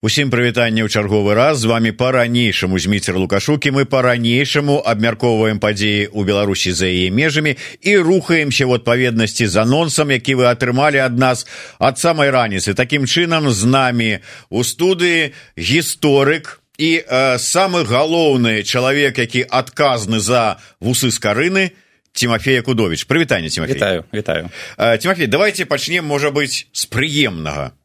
[0.00, 1.60] Усім прывітанне ў чарговы раз.
[1.60, 8.00] З вами по-ранейшаму зміцер лукашукі мы по-ранейшаму абмяркоўваем падзеі ў беларусі за яе межамі і
[8.00, 11.44] рухаемся в адпаведнасці з анонсам які вы атрымалі ад нас
[11.76, 12.72] ад самай раніцы.
[12.72, 20.64] Таким чынам з намі у студыі гісторык і э, самы галоўны чалавек які адказны за
[20.80, 21.76] вусы скарыны
[22.16, 23.76] Тимофея кудович прывітанне Тимофей.
[23.76, 24.48] Вітаю вітаю.
[24.78, 27.76] Э, Тимофей давайте пачнем можа быть з прыемнага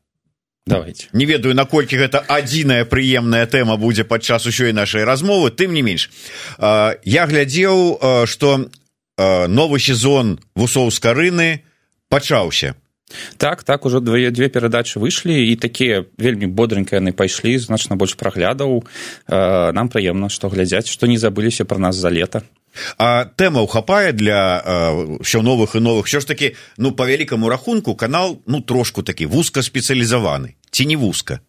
[0.66, 1.08] давайте.
[1.14, 5.52] Не ведаю наколькі гэта адзіная прыемная тэма будзе падчас усёй нашай размовы.
[5.52, 6.10] Тым не менш
[6.58, 8.70] я глядзеў что
[9.18, 11.62] новы сезон вусоў скарыны
[12.10, 12.76] пачаўся.
[13.38, 18.18] Так так ужо две две перадачы выйшлі і такія вельмі бодренькія яны пайшлі значна больш
[18.18, 18.84] праглядаў.
[19.30, 22.42] Нам прыемна што глядзяць што не забыліся пра нас за лета
[22.98, 24.62] а тэмаў хапае для
[25.22, 29.26] ўсё новых і новых що ж таки ну по вялікаму рахунку канал ну трошку такі
[29.26, 31.40] вузка спецыялізаваны ці не вузка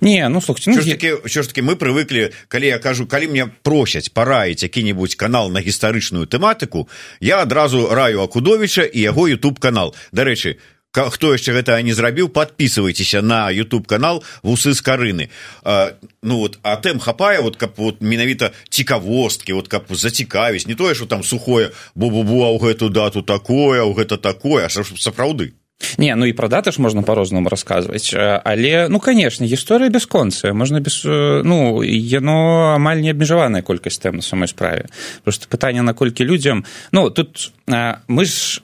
[0.00, 3.28] не ну слухайте ну, ж таки що ж таки мы прывыклі калі я кажу калі
[3.28, 6.88] мне просяць параіць які-небудзь канал на гістарычную тэматыку
[7.20, 9.94] я адразу раю акудовича і яго youtube канал.
[10.12, 10.56] Дарэчы
[10.96, 15.28] хто яшчэ гэта не зрабіў подписывайтеся на youtube канал вусы з карыны
[15.62, 20.74] а, ну вот а тэм хапае вот каб вот менавіта цікавосткі вот каб зацікавіць не
[20.74, 25.52] тое что там сухое бу-бу-бу а ў гэту дату такое ў гэта такое сапраўды
[25.98, 30.80] не ну і пра даты ж можна по-рознаму расказваць але ну канешне гісторыя бясконцыя можна
[30.80, 34.88] без ну яно амаль не абмежаваная колькасць тэм на самой справе.
[35.24, 38.62] Просто пытанне наколькі людзям ну тут мы ж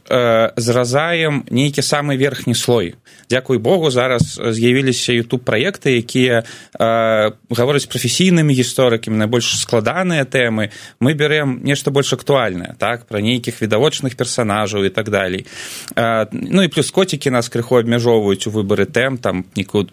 [0.56, 2.94] зразаем нейкі самы верхні слой.
[3.28, 6.44] Дзякуй богу зараз з'явіліся youtube праекты якія
[6.78, 10.70] гавораць прафесійнымі гісторыкамі найбольш складаныя тэмы.
[11.00, 15.46] Мы бярэм нешта больш актуальнае так пра нейкіх відавочных персонажаў і так далей.
[16.32, 19.90] Ну і плюс коцікі нас крыху абмяжоўваюць у выбары тэм там нікуд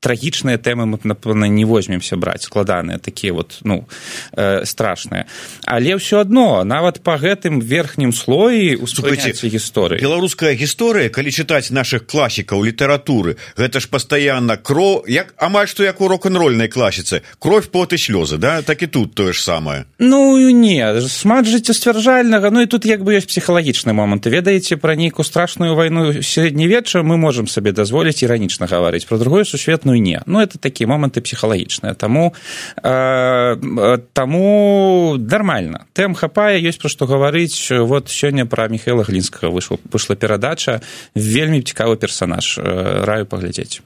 [0.00, 3.84] трагічныя тэмы мы напэўна не возьмемся браць складаныя такія вот ну
[4.32, 5.28] э, страшныя.
[5.68, 10.00] Але ўсё адно нават по гэтым верхнім слоі успрыняцце гісторыі.
[10.00, 16.00] беларуская гісторыя калі чытаць наших класікаў літаратуры гэта ж пастаянна кро як амаль што як
[16.00, 18.62] у рок-н-рольнай класіцы кровь поты слёзы да?
[18.62, 19.84] Так і тут тое ж самае.
[19.98, 24.24] Ну не шмат жыццесцвярджальнага ну і тут як бы ёсць псіхалагічны момант.
[24.24, 29.04] Ведаеце пра нейкую страшную вайну сярэднявечча мы можемм сабе дазволіць іранічна гаварыць.
[29.04, 30.22] Про другую сусветную не.
[30.26, 32.34] Ну это такія моманты псіхалагічныя таму
[32.82, 35.86] э, таму нормально.
[35.92, 40.80] Тэм хапае ёсць пра што гаварыць вот сёння пра михаила глінскага выйшла выйшла перадача
[41.14, 42.58] вельмі цікавы персонаж.
[42.58, 43.82] Э, раю паглядзець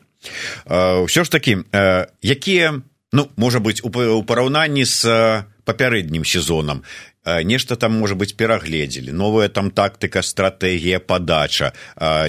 [0.69, 2.81] ўсё ж такі э, якія
[3.13, 3.91] ну можа быть у
[4.25, 6.83] параўнанні з папярэднім сезонам
[7.25, 11.73] нешта там можа быть перагледзелі новая там тактыка стратэгія падача.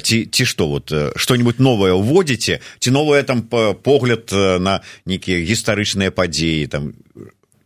[0.02, 3.44] Ці ці што вот что-нибудь новое уводзіце ці новое там
[3.84, 6.94] погляд на нейкія гістарычныя падзеі там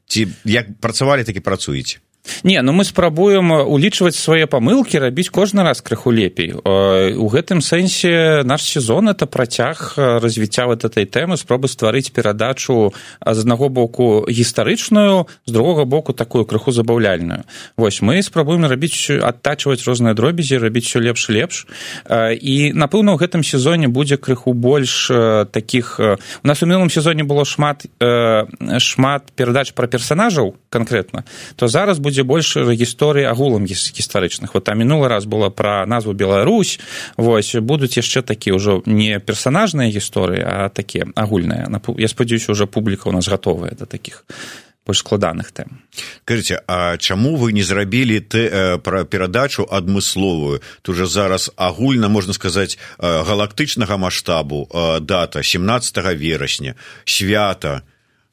[0.08, 2.02] ці як працавалі так і працуеце
[2.44, 6.54] не ну мы спрабуем улічваць свае памылкі рабіць кожны раз крыху лепей.
[6.54, 12.94] У гэтым сэнсе наш сезон это працяг развіцця вот этой тэмы спробы стварыць перадачу
[13.26, 17.44] з аднаго боку гістарычную з другога боку такую крыху забаўляльную.
[17.78, 21.68] Вось мы спрабуем рабіць адтачваць розныя дробязі рабіць все лепш лепш.
[22.10, 25.12] І напэўна у гэтым сезоне будзе крыху больш
[25.52, 27.86] таких у нас у мінулым сезоне было шмат
[28.78, 31.24] шмат перадач пра персонажаў конкретно
[31.56, 36.80] то зараз будзе больш гісторыі агулам гістарычных вот там мінулы раз было пра назву Беларусь
[37.18, 43.10] вось будуць яшчэ такі ўжо не персонажныя гісторыі а такія агульныя я спадзяюся уже публіка
[43.10, 44.26] у нас гатовая да таких
[44.90, 45.86] больш складаных тэм
[46.26, 50.62] кажыце А чаму вы не зрабілі ты э, пра перадачу адмысловую?
[50.82, 56.76] Тут же зараз агульна можна сказаць э, галактычнага маштабу э, дата 17 верасня
[57.06, 57.84] свята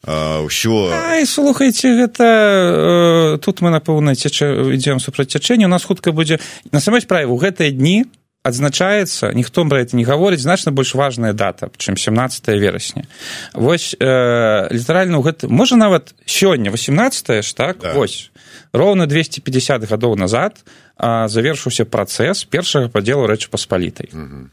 [0.06, 0.94] ўсё.
[1.26, 5.66] Слухайце гэта тут мы напэўна цячэ ідзем супраць цячэння.
[5.66, 6.38] У нас хутка будзе
[6.70, 8.06] на самой справе у гэтыя дні
[8.46, 13.06] адзначаецца ніхто пра это не гаворыць значна больш важная дата чым 17 верасня.
[13.52, 17.78] Вось э, літаральна гэта можа нават сёння 18 ж так?
[17.82, 17.92] Да.
[17.92, 18.30] вось.
[18.72, 20.62] Роўна 250 гадоў назад
[20.96, 24.08] завершыўся працэс першага падзелу рэчы паспалітай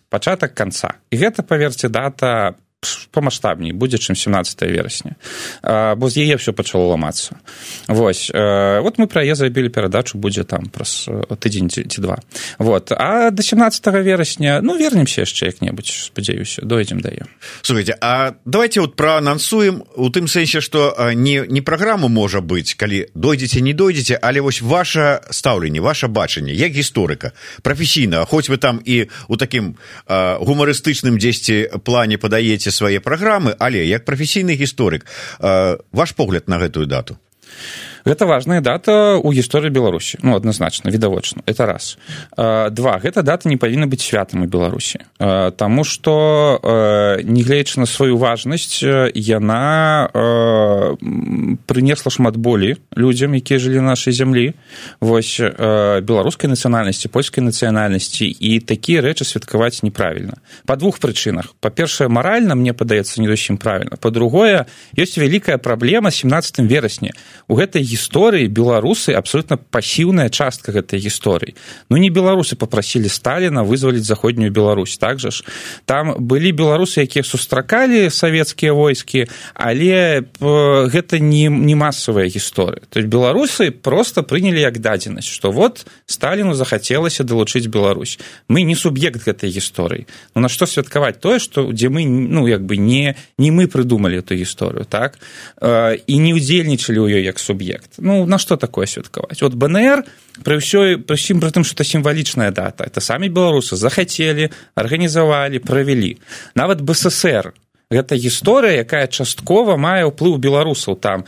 [0.09, 0.99] пачатак канца.
[1.11, 2.55] І гэта паверце дата
[3.11, 5.15] памасштабней будзе чым 17 верасня
[5.63, 7.39] бо з яе все пачало ламацца.
[7.87, 11.09] Вось вот мы пра яе забілі перадачу будзе там праз
[11.39, 12.19] тыдзень ці два.
[12.57, 12.91] Вот.
[12.91, 17.25] А до 17 верасня ну вернемся яшчэ як-небудзь спадзяюся дойдзем дае
[17.61, 23.07] слухайте а давайте вот проанансуем у тым сэнсе что не не праграму можа быць калі
[23.13, 27.31] дойдзеце не дойдзеце але вось ваше стаўленне ваше бачанне як гісторыка
[27.61, 29.77] прафесійна хоць вы там і у такім
[30.07, 35.05] гумарыстычным дзесьці плане падаеце свае праграмы але як прафесійны гісторык
[35.39, 37.17] ваш погляд на гэтую дату
[38.05, 40.19] гэта важная дата ў гісторыі беларусі.
[40.23, 41.41] Ну адназначна відавочна.
[41.45, 41.97] Это раз.
[42.37, 42.99] Два.
[42.99, 44.99] Гэта дата не павінна быць святам у беларусі.
[45.19, 46.59] Таму что
[47.23, 50.09] негледзячы на сваю важнасць яна
[51.67, 54.53] прынесла шмат болі людзям якія жылі нашай зямлі.
[55.01, 58.27] Вось беларускай нацыянальнасці польскай нацыянальнасці.
[58.27, 60.37] І такія рэчы святкаваць неправільна.
[60.65, 61.55] Па двух прычынах.
[61.59, 63.95] Па-першае маральна мне падаецца не зусім правільна.
[63.99, 64.65] По-другое
[64.97, 67.13] ёсць вялікая праблема 17 верасня.
[67.47, 71.53] У гэтай гісторыі беларусы абсолютно пасіўная частка гэтай гісторыі.
[71.89, 75.45] Ну не беларусы попрасілі сталина вызваліць заходнюю Беларусь так жа ж.
[75.85, 82.81] Там былі беларусы якія сустракалі савецкія войскі але гэта не не масавая гісторыя.
[82.89, 88.19] То есть беларусы просто прынялі як дадзенасць что вот сталину захацелася далучыць Беларусь.
[88.47, 90.07] Мы не суб'ект гэтай гісторыі.
[90.35, 94.19] Ну на што святкаваць тое что дзе мы ну як бы не не мы прыдумалі
[94.19, 95.19] эту гісторыю так?
[95.61, 97.95] І не ўдзельнічалі ў ёй як суб'ект проект.
[97.97, 100.03] Ну на что такое святкаваць вот бнр
[100.43, 102.83] при ўсёй прысім пры тым что сімвалічная дата.
[102.83, 106.17] Это самі беларусы захацелі арганізавалі правялі
[106.55, 107.53] нават бСр
[107.91, 111.25] гэта гісторыя якая часткова мае ўплыў беларусаў там.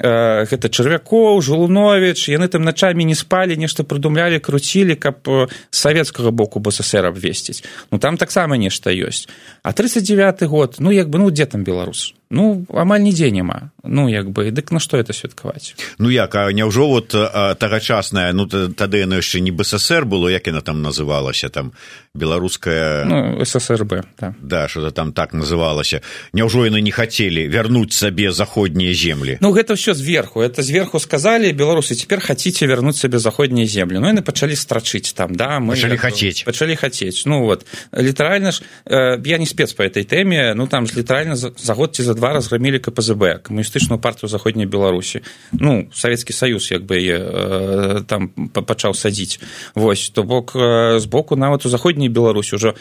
[0.00, 6.30] Э, гэта чарвякоў жулунович яны там начамі не спалі нешта прыдумлялі круцілі каб з савецкага
[6.30, 9.28] боку бСр абвесціць ну там таксама нешта ёсць
[9.62, 13.70] а тридцать девятый год ну як бы ну дзе там беларус ну амаль нідзе няма.
[13.84, 15.78] Ну як бы дык на што это святкаваць?
[15.98, 20.60] Ну як а няўжо вот тагачасная ну тады яно яшчэ не бСр было як яна
[20.60, 21.72] там называлася там
[22.14, 26.02] беларуская ну, сссрб да, да что-то там так называлася.
[26.32, 29.38] Няўжо яны не хацелі вярнуць сабе заходнія землі?
[29.40, 30.42] Ну гэта ўсё зверху.
[30.42, 35.34] Это зверху сказалі беларусы цяпер хаце вярнуць сабе заходнія землі ну яны пачалі страчыць там
[35.38, 36.42] да мы пачалі хацець.
[36.42, 37.22] пачалі хацець.
[37.26, 37.66] Ну вот.
[37.94, 41.74] Літаральна ж э, я не спец по этой тэме ну там ж літаральна за, за
[41.74, 45.22] год ці за два разграмілі кпзб камуністычную партыю заходняй беларусі
[45.52, 49.38] ну савецкі саюз як бы яе там пачаў садзіць
[49.76, 52.74] вось то бок э, з боку нават у заходняй беларусі ўжо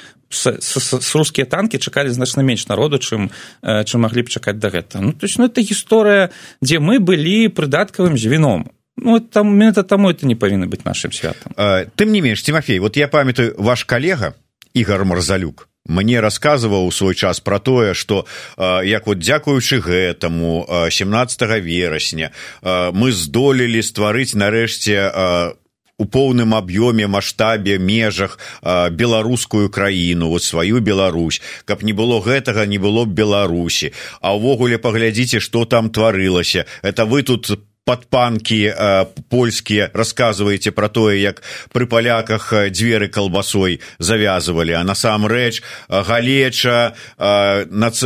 [1.14, 3.30] рускія танкі чакалі значна менш народу чым
[3.62, 7.50] чым маглі б чакаць да гэта ну то есть ну это гісторыя дзе мы былі
[7.50, 8.70] прыдаткавым звіном.
[8.98, 11.52] Ну, там менавіта таму это не павінна быць нашим святам.
[11.96, 14.34] Тым не менш тимофей вот я памятаю ваш калега
[14.74, 18.26] ігар марзалюк мне рассказываў у свой час про тое что
[18.58, 22.32] як вот дзякуючы гэтаму 17 верасня
[22.64, 25.56] мы здолелі стварыць нарэшце
[25.98, 31.42] у поўным аб'ёме маштабе межах беларускую краіну вот сваю Беларусь.
[31.66, 33.94] Каб не было гэтага не было б беларусі.
[34.20, 36.66] А ўвогуле паглядзіце что там тварылася.
[36.82, 43.80] Это вы тут по падпанкі э, польскія расказваеце пра тое як пры паляках дзверы калбасой
[44.00, 48.02] завязывалі а насамрэч галеча э, нац...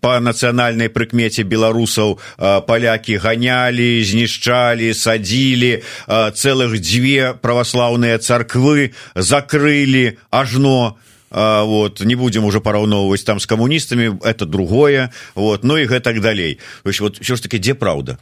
[0.00, 5.82] па нацыянальнай прыкмеце беларусаў э, палякі ганялі знішчалі садзілі э,
[6.30, 10.96] цэлых дзве праваслаўныя царквы закрылі ажно
[11.34, 11.98] Uh, вот.
[11.98, 15.64] Не будем уже параўноўваць там с камуністамі это другое вот.
[15.64, 16.60] Ну і гэтак далей.
[16.84, 18.18] То есть вот все ж таки дзе праўда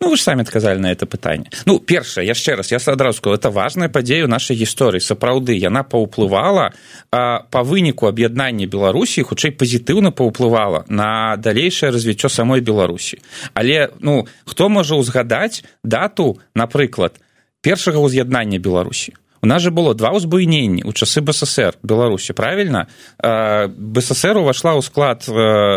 [0.00, 3.50] Ну вы ж самі адказалі на это пытанне ну першае яшчэ раз я сказал это
[3.50, 6.72] важная падзея ў нашай гісторыі сапраўды яна паўплывала
[7.10, 13.22] па выніку аб'яднання беларусі хутчэй пазітыўна паўплывала на далейшае развіццё самой беларусі
[13.54, 17.16] але ну хто можа ўзгадаць дату напрыклад
[17.62, 22.86] першага ўз'яднання беларусі у нас же было два ўзбуйненні ў часы бСр беларусі правильно
[23.18, 25.26] бСр увайшла ў склад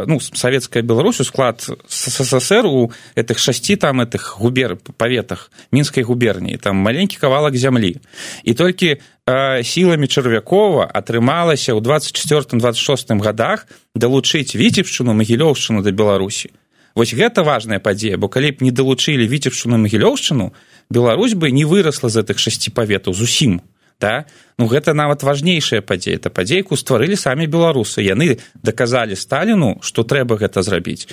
[0.05, 6.61] ну савецкая беларусь у склад ссср у этих шасці там этих губер паветах мінскай губерніі
[6.61, 7.97] там маленькі кавалак зямлі
[8.45, 9.01] і толькі
[9.65, 13.65] сіламі чарвякова атрымалася ў двадцать четвертым двадцать шостым годах
[13.97, 16.53] далучыць віцебшчыну магілёўшчыну да беларусі
[16.93, 20.53] вось гэта важная падзея бо калі б не далучылі віцебшчыну магілёўшчыну
[20.89, 23.61] Беларусь бы не вырасла з гэтых шасці паветаў зусім
[23.99, 24.25] да?
[24.57, 26.15] ну гэта нават важнейшая падзея.
[26.15, 28.03] Это падзейку стварылі самі беларусы.
[28.03, 31.07] Яны даказалі сталіну што трэба гэта зрабіць.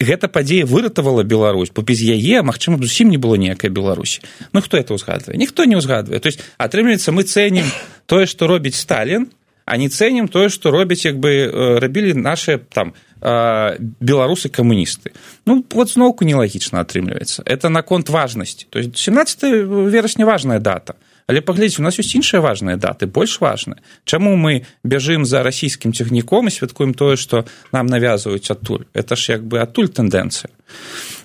[0.00, 4.20] Гэта падзея выратавала Беларусь бо без яе магчыма зусім не было ніякай беларусі.
[4.52, 5.36] Ну хто это ўзгадвае?
[5.36, 6.20] Ніхто не ўзгадвае.
[6.20, 7.64] То есть атрымліваецца мы цэнім
[8.06, 9.28] тое што робіць сталін
[9.64, 15.12] а не цэнім тое што робяць як бы рабілі наши там беларусы камуністы
[15.46, 20.94] ну вот зноўку нелагічна атрымліваецца это наконт важнасці то есть семнадцать верасня важная дата
[21.26, 23.80] але паглядзець у нас ёсць іншыя важныя даты больш важныя.
[24.04, 28.86] Чаму мы бяжым за расійскім цягніком і святкуем тое што нам навязваюць адтуль?
[28.94, 30.50] Это ж як бы адтуль тэндэнцыя.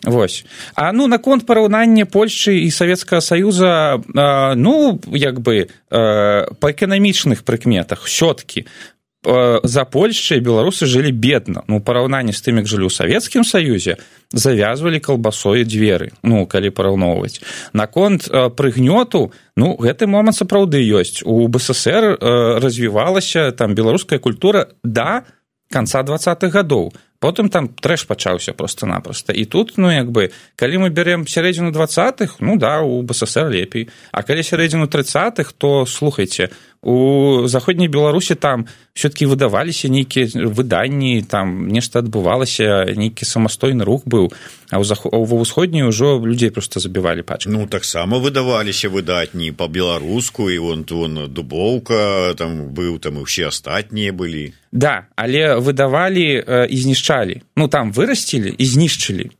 [0.04, 0.46] Вось.
[0.76, 3.98] А ну наконт параўнання Польшчы і савецкага саюза
[4.56, 8.68] ну як бы па эканамічных прыкметах сёткі
[9.64, 14.00] за польшчай беларусы жылі бедна ну параўнанні з тымі жылі ў савецкім саюзе
[14.32, 17.44] завязвалі калбасой дзверы ну калі параўноўваць
[17.76, 21.26] наконт прыгнёту ну гэты момант сапраўды ёсць.
[21.26, 22.16] У бСр
[22.62, 25.26] развівалася там беларуская культура да
[25.70, 30.90] конца двадцатых гадоў потым там трэш пачаўся просто-напросто і тут ну як бы калі мы
[30.90, 33.90] бярем сярэдзіну двадцатых ну да у бСр лепей.
[34.12, 36.50] А калі сярэдзіну тридцатых то слухайте
[36.82, 44.30] у заходняй беларусі там все-таки выдаваліся нейкія выданні там нешта адбывалася нейкі самастойны рух быў.
[44.70, 50.86] А ва ўсходняй ужо людзей просто забівалі пач ну таксама выдаваліся выдатні по-беларуску і вон
[50.90, 54.54] вон дубоўка там быў там і ўсе астатнія былі.
[54.72, 57.07] Да але выдавалі і знішчалі
[57.56, 59.32] ну там вырасцілі і знішчылі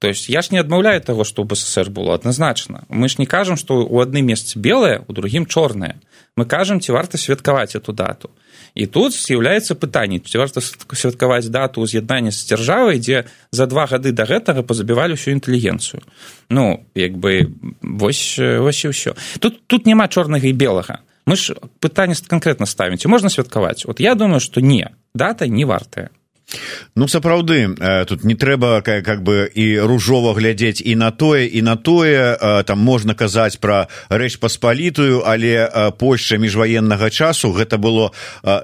[0.00, 3.26] то есть я ж не адмаўляю таго што ў бСр было адназначна мы ж не
[3.26, 5.96] кажам што ў адным месцы белае у другім чорнае
[6.36, 8.30] мы кажам ці варта святкаваць эту дату.
[8.74, 14.10] І тут з'яўляецца пытанне ці варта святкаваць дату ўз'яднання з дзяржавай дзе за два гады
[14.10, 16.02] да гэтага пазабівалі ўсю інтэлігенцыю.
[16.50, 19.14] Ну як бы вось вось і ўсё.
[19.38, 21.06] Тут тут няма чорнага і белага.
[21.26, 25.64] Мы ж пытанне канкрэтна ставім ці можна святкаваць вот я думаю што не дата не
[25.64, 26.10] вартая
[26.94, 31.62] ну сапраўды э, тут не трэба как бы і ружова глядзець і на тое і
[31.62, 32.36] на тое.
[32.40, 38.12] Э, там можна казаць пра рэч паспалітую але э, польша міжваеннага часу гэта было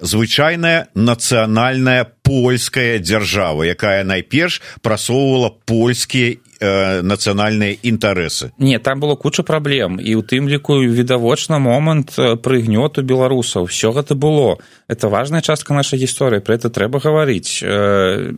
[0.03, 9.43] звычайная нацыянальная польская дзяржава якая найперш прасоўвала польскія э, нацыянальныя інтарэсы не там было куча
[9.43, 14.59] праблем і у тым ліку відавочна момант прыгнёту беларусаў все гэта было.
[14.89, 18.33] Это важная частка нашай гісторыі про это трэба гаварыць э,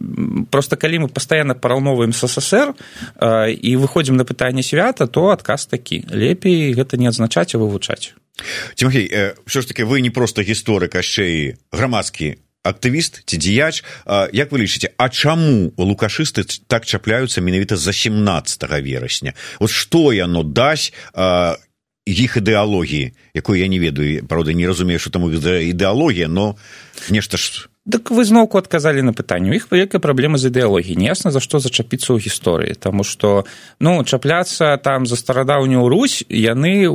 [0.51, 2.75] просто калі мы постоянно параўноваем ссср
[3.19, 6.05] э, і выходзім на пытанне свята то адказ такі.
[6.11, 8.15] Лепей гэта не адзначаць а вывучаць.
[8.75, 13.83] Тимофей, э, все ж таки вы не просто гісторык яшчэ і грамадскі актывіст ці дзеяч
[14.33, 19.35] як вы лічыце а чаму лукашысты так чапляюцца менавіта за 17 верасня?
[19.59, 20.93] Вот што яно дасць
[22.07, 26.57] іх ідэалогіі якую я не ведаю правда не разумею что там ідэалогія но
[27.11, 29.51] нешта ж Дык вы зноўку адказалі на пытанне.
[29.51, 32.79] У іх вялікая праблема з ідэалогіі неясна за што зачапіцца ў гісторыі.
[32.79, 33.43] Таму што
[33.83, 36.87] ну чапляцца там за старадаўнюю Русь яны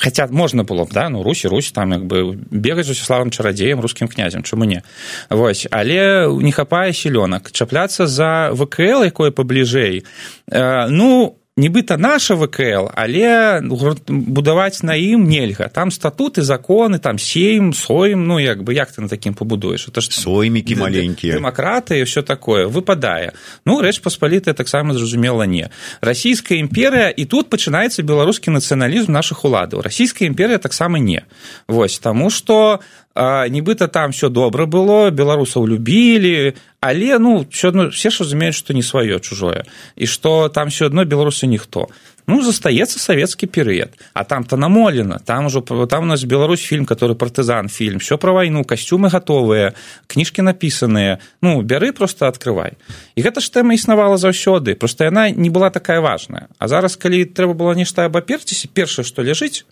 [0.00, 4.08] хаця можна было б да ну русі русь там як бы бегаць усіславам чарадзеем рускім
[4.08, 4.80] князем чаму не?
[5.28, 5.68] Вось.
[5.68, 7.52] Але не хапае сілёнак.
[7.52, 10.08] Чапляцца за вКл якое пабліжэй
[10.48, 15.68] э, ну нібыта наша вКл але будаваць на ім нельга.
[15.70, 19.88] Там статуты законы там сейм соем ну як бы як ты на такім пабудуеш?
[19.88, 21.38] Это ж соймікі маленькія.
[21.38, 22.66] дэмакраты все такое.
[22.66, 23.32] Выпадае.
[23.64, 25.70] Ну рэч паспалітая таксама зразумела не.
[26.00, 29.80] Расійская імперыя і тут пачынаецца беларускі нацыяналізм наших уладаў.
[29.80, 31.22] Расійская імперія таксама не.
[31.68, 32.80] Вось таму что
[33.14, 38.74] нібыта там все добра было беларусаў любілі але ну все адно все ж разумеюць што
[38.74, 39.62] не сваё чужое
[39.94, 41.86] і што там все адно беларусы ніхто
[42.26, 46.84] ну застаецца савецкі перыяд а там то намолена там ужо там у нас беларусь фільм
[46.84, 49.74] который партызан фільм все пра вайну касцюмы гатовыя
[50.10, 52.74] кніжкі напісаныя ну бяры просто открывай.
[53.14, 56.48] І гэта ж тэма існавала заўсёды просто яна не была такая важная.
[56.58, 59.62] А зараз калі трэба было нешта абаперціся першае што ляжыць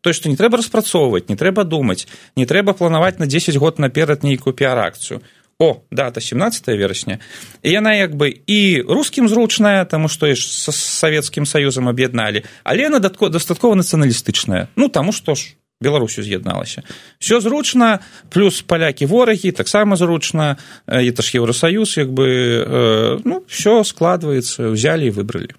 [0.00, 4.22] то што не трэба распрацоўваць не трэба думаць не трэба планаваць на 10 год наперад
[4.22, 5.20] нейкую піаракцыю
[5.58, 7.18] о дата 17 верасня
[7.62, 12.92] і яна як бы і рускім зручная таму што ж са савецкім саюзам аб'ядналі але
[12.92, 16.84] яна дастаткова нацыяналістычная ну таму што ж беларусю з'ядналася
[17.18, 24.76] все зручна плюс палякі ворагі таксама зручна это ж еўросаюз як бы ну все складваецца
[24.76, 25.56] ўзялі і выбралі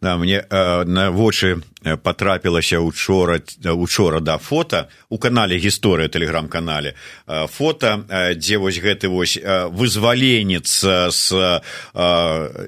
[0.00, 1.62] да, мне э, на вочы
[2.02, 4.88] потрапілася учора учора да фото.
[5.08, 6.94] У канале гісторыя тэлеграм-канале
[7.26, 8.06] фото
[8.38, 9.38] дзе вось гэты вось
[9.70, 11.60] вызваленец з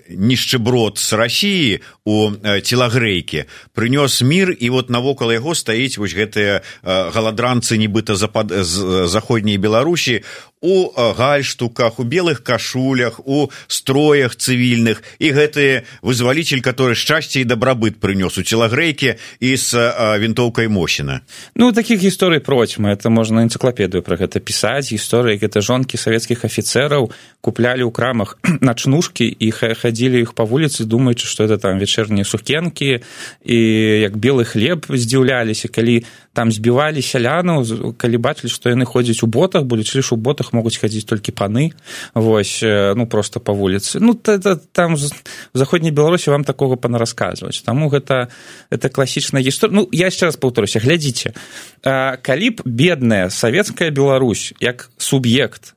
[0.09, 7.79] нішчыброд з рассіі у целагрэйкі прынёс мір і вот навокал яго стаіць вось гэтыя галадранцы
[7.79, 10.23] нібыта запад заходняй беларусі
[10.65, 15.05] у гальштуках у белых кашулях у строях цывільных.
[15.21, 19.71] І гэты вызваліцель который шчасце і дабрабыт прынёс у вінтовкі і з
[20.19, 21.21] вінтоўкай мосіна.
[21.55, 22.93] Ну таких гісторый процьма.
[22.93, 24.89] Это можна энцыклапедыю про гэта пісаць.
[24.89, 27.13] Гісторыі гэта жонкі савецкіх афіцэраў
[27.45, 33.05] куплялі ў крамах начнушкі і хадзілі іх па вуліцы думаючы што это там вечэрнія сукенкі
[33.45, 33.59] і
[34.01, 39.65] як белы хлеб здзіўляліся калі там збівалі сялянаў калі бачылі што яны ходзяць у ботах
[39.65, 41.73] бо лічылі у ботах могуць хадзіць толькі паны
[42.15, 44.99] вось ну просто по вуліцы ну это там
[45.55, 48.29] заходняй беларусі вам такого панарассказваць таму гэта
[48.71, 51.33] это класічная гісторыя ну я яшчэ раз паўторуся глядзіце
[51.83, 55.75] калі б бедная савецкая Беларусь як суб'ект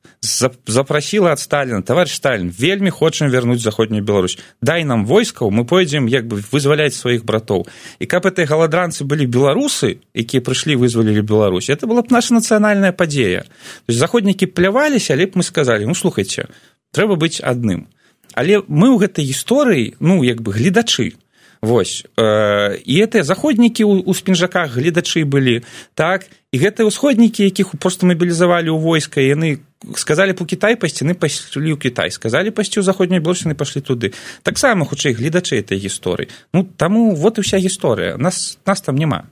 [0.67, 4.37] запрасіла ад сталіна товарищ сталін вельмі хочам вярнуць заходнюю Беларусь.
[4.61, 7.67] Дай нам войскаў мы пойдзем як бы вызваляць сваіх братоў
[7.99, 12.91] і каб этой галадранцы былі беларусы якія прыйшлі вызвалілі Беларусь это была б наша нацыянальная
[12.91, 13.45] падзея
[13.87, 16.47] заходнікі пляваліся але б мы сказалі ну слухайте
[16.91, 17.87] трэба быць адным
[18.33, 21.15] але мы ў гэтай гісторыі ну як бы гледачы
[21.61, 25.65] Вось э, і гэтыя заходнікі ў спінжаках гледачы былі
[25.97, 26.29] так?
[26.53, 29.59] І гэтыя ўсходнікі якіх просто мабілізавалі ў войска яны
[29.97, 32.13] сказалі по кітай пасціны паслі ў кітай.
[32.13, 34.13] Сказалі пасці ў заходняй белсіны пашлі туды.
[34.43, 36.29] Таксама хутчэй гледачы этой гісторыі.
[36.53, 38.17] Ну таму вот і вся гісторыя.
[38.17, 39.29] Нас нас там няма.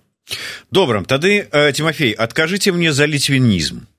[0.72, 3.94] Добра тады э, тимофей адкажыце мне за ліцвінізм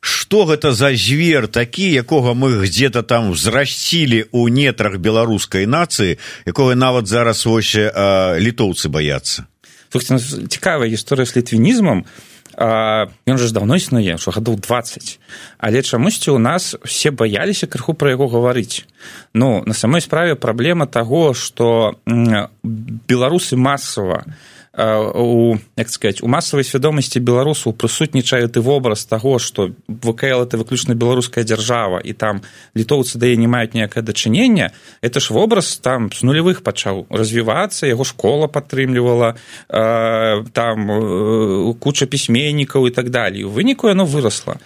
[0.00, 6.16] что гэта за звер такі якога мы где-то там взрасцілі у нетрах беларускай нацыі
[6.46, 7.76] якога нават зараз вось
[8.40, 9.44] літоўцы баяцца?
[9.90, 12.04] Цікавая гісторыя з літвінізмам.
[12.60, 15.20] Ён же ж давно існуе що гадоў 20
[15.58, 18.84] але чамусьці у нас все баяліся крыху пра яго гаварыць.
[19.34, 27.18] Ну на самой справе праблема таго что беларусы масава у як сказать у масавай свядомасці
[27.18, 32.42] беларусаў прысутнічаюць і вобраз таго што вКл это выключна беларуская дзяржава і там
[32.78, 34.70] літоўцы дае не маюць ніякае дачынення.
[35.02, 39.34] Это ж вобраз там з нулявых пачаў развівацца яго школа падтрымлівала
[39.68, 40.78] там
[41.82, 43.42] куча пісьменнікаў і так далей.
[43.42, 44.62] У выніку яно вырасла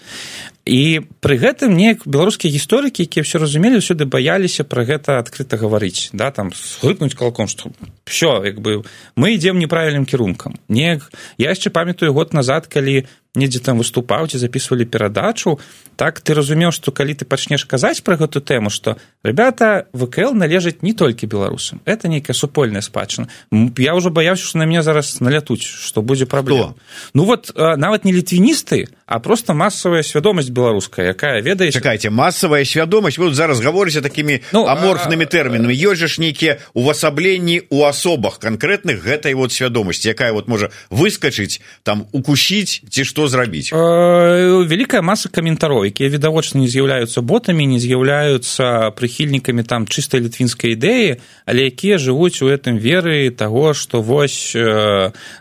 [0.64, 6.09] і пры гэтым неяк беларускія гісторыкі якія все разумелі сюды баяліся пра гэта адкрыта гаварыць
[6.16, 7.68] да там схрыкнуць калаком што
[8.09, 8.80] все як бы
[9.16, 10.56] мы ідзем неправільным кірункам.
[10.68, 13.04] Неяк я яшчэ памятаю год назад калі
[13.35, 15.59] недзе там выступаў ці записывалі перадачу
[15.97, 20.83] так ты разумеў што калі ты пачнеш казаць пра гэту тэму што ребята вКл належаць
[20.83, 25.67] не толькі беларусам это нейкая супольная спадчына я ўжо баяўся што на мяне зараз налятуць
[25.67, 26.75] што будзе праблема.
[27.14, 33.19] Ну вот нават не літвіністы а просто масавая свядомасць беларуская якая ведае чакайце масавая свядомасць
[33.19, 35.75] вот зараз гаворыся такімі ну, аморфнымі тэрмінамі.
[35.75, 41.61] ёсць жа ж нейкія увасабленні у асобах канкрэтных гэтай вот свядомасці якая вот можа выскачыць
[41.83, 48.91] там укусіць ці што зрабіць вялікая маса каментароў якія відавочна не з'яўляюцца ботамі не з'яўляюцца
[48.97, 54.55] прыхільнікамі там чыстай літвінскай ідэі але якія жывуць у гэтым веры таго што вось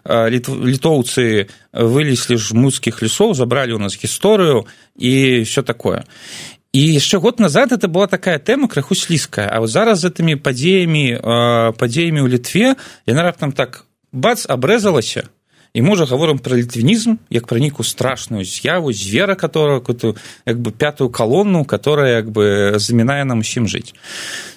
[0.05, 6.05] літоўцы вылезлі ж муцкіх лесоў забралі ў нас гісторыю і все такое.
[6.73, 10.41] І яшчэ год назад это была такая тэма крыху слізкая а вот зараз з гэтымі
[10.41, 11.21] падзеямі
[11.77, 12.73] падзеямі ў літве
[13.05, 15.29] яна раптам так бац абрэзалася
[15.73, 20.71] і уже гаворым пра літвінізм як пра нейкую страшную з'яву звера которая эту як бы
[20.71, 23.93] пятую калонну которая як бы замінае нам усім жыць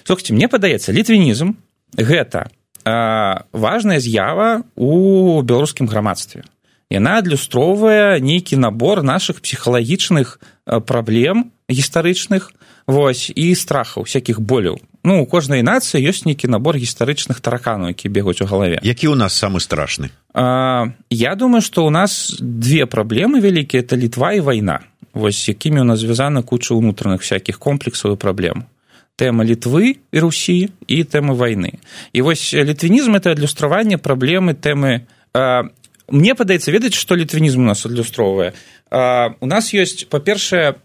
[0.05, 1.57] слухайте мне падаецца літвінізм
[1.97, 2.53] гэта
[2.85, 6.45] важная з'ява у беларускім грамадстве
[6.89, 10.39] яна адлюстроўвае нейкі набор наших псіхалагічных
[10.85, 12.53] праблем гістарычных
[12.87, 18.11] вось і страхаў всякихх боляў ну у кожнай нацыі ёсць нейкі набор гістарычных тараканаў які
[18.11, 18.79] бегуць у галаве.
[18.83, 20.11] Які у нас самы страшны?
[20.33, 24.79] А, я думаю что у нас две праблемы вялікія это літва і вайна.
[25.13, 28.67] Вось якімі у нас звязана куча ўнутраных всякихх комплексаў і праблем.
[29.15, 31.79] Тэма літвы і русі і тэмы вайны.
[32.13, 35.71] І вось літвінізм это адлюстраванне праблемы тэмы а,
[36.11, 38.53] мне падаецца ведаць што літвінізм у нас адлюстроўвае
[38.91, 40.79] у нас ёсць па-першае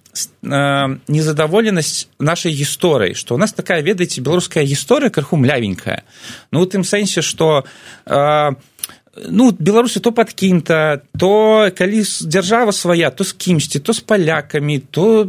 [1.08, 6.02] незадаволенасць нашай гісторыі што у нас такая ведаеце беларуская гісторыя крыху млявенькая
[6.52, 7.64] ну у тым сэнсе што
[9.16, 14.78] ну беларусі то пад кім-то то калі дзяржава свая то з кімсьці то з палякамі
[14.90, 15.24] то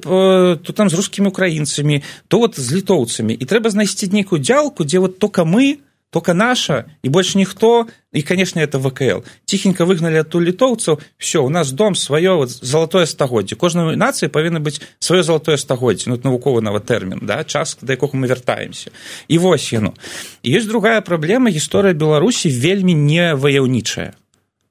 [0.59, 4.99] то там з рускімі украінцамі то вот з літоўцамі і трэба знайсці нейкую дзялку дзе
[4.99, 5.79] вот только мы
[6.13, 9.25] только наша і больш ніхто і конечно это вКл.
[9.45, 14.61] Ціхенька выгналі ту літоўцаў все у нас дом сваё вот, залатое стагоддзе кожнай нацыі павінна
[14.61, 18.93] быць сваё залатое стагоддзе ну навуковы нават тэрмін да час да якога мы вяртаемся
[19.27, 19.97] і вось яно
[20.45, 24.13] ёсць другая праблема гісторыя беларусі вельмі не ваяўнічая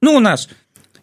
[0.01, 0.49] ну у нас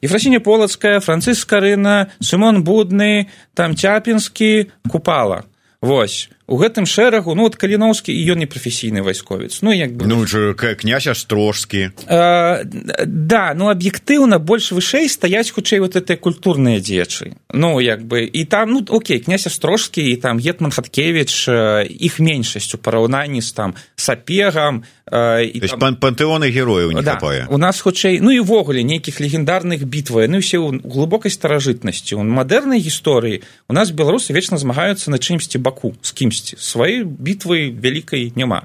[0.01, 5.43] ефрасіня полацкая францыск карына сымон будны там цяпінскі купала.
[5.81, 9.61] Вось у гэтым шэрагу ну вот каліноўскі і ён не прафесійны вайсковец.
[9.61, 10.09] Ну як бы.
[10.09, 12.63] Ну князь астрожскі э,
[13.05, 18.45] да ну аб'ектыўна больш вышэй стаяць хутчэй вот это культурныя дзечы ну як бы і
[18.45, 21.49] там ну окей князь астрожскі і там гетман хаткевич
[21.85, 25.79] іх меншасць у параўнанні з там сапегам і там...
[25.79, 27.17] пан пантэоны герояў не да,
[27.49, 32.17] у нас хутчэй ну і увогуле нейкіх легендарных бітваў яны ўсе ў глыбокай старажытнасці.
[32.17, 37.75] У мадэрнай гісторыі у нас беларусы вечна змагаюцца на чымсьці баку з кімсьці сваёй бітвы
[37.75, 38.63] вялікай няма.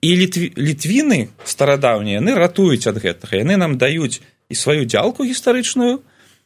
[0.00, 3.38] І літві, літвіны старадаўнія яны ратуюць ад гэтага.
[3.38, 6.02] Яны нам даюць і сваю дзялку гістарычную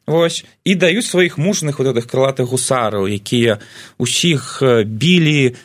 [0.07, 3.59] Вось і даюць сваіх мужных вот гэтых крылатых гусараў якія
[3.99, 5.59] усіх білі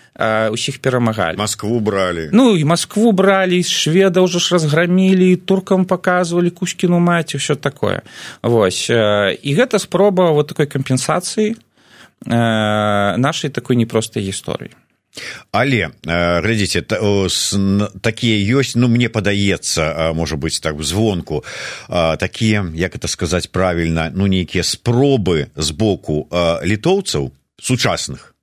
[0.50, 1.38] усіх перамагалі.
[1.38, 7.54] Москву бралі ну і москву бралі шведа ўжо ж разграмілі туркам показывалі кузькіну маці ўсё
[7.54, 8.02] такое.
[8.42, 11.62] Вось і гэта спроба вот такой кампенсацыі
[12.26, 14.74] нашай такой непростай гісторыі
[15.52, 16.82] але глядзіце
[18.02, 21.44] такія ёсць ну мне падаецца можа быць так звонку
[21.90, 26.28] такія як это сказаць правільна ну нейкія спробы з боку
[26.64, 28.34] літоўцаў сучасных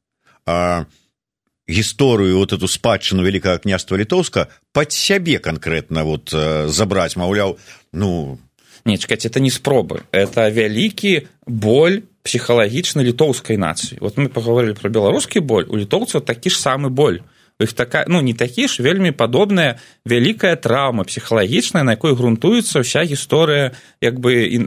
[1.68, 6.32] гісторыю вот эту спадчыну великкага княства літоўска пад сябе конкретно вот
[6.68, 7.56] забраць маўляў
[7.92, 8.38] ну
[8.84, 14.92] не чакаць это не спробы это вялікі боль псіхалагічна літоўскай нацыі вот мы паговорылі про
[14.92, 17.24] беларускі боль у літоўцаў такі ж самы боль.
[17.58, 23.02] Іх такая ну не такі ж вельмі падобная вялікая траўма псіхалагічная на якой грунтуецца ўся
[23.02, 23.72] гісторыя
[24.04, 24.60] як бы э,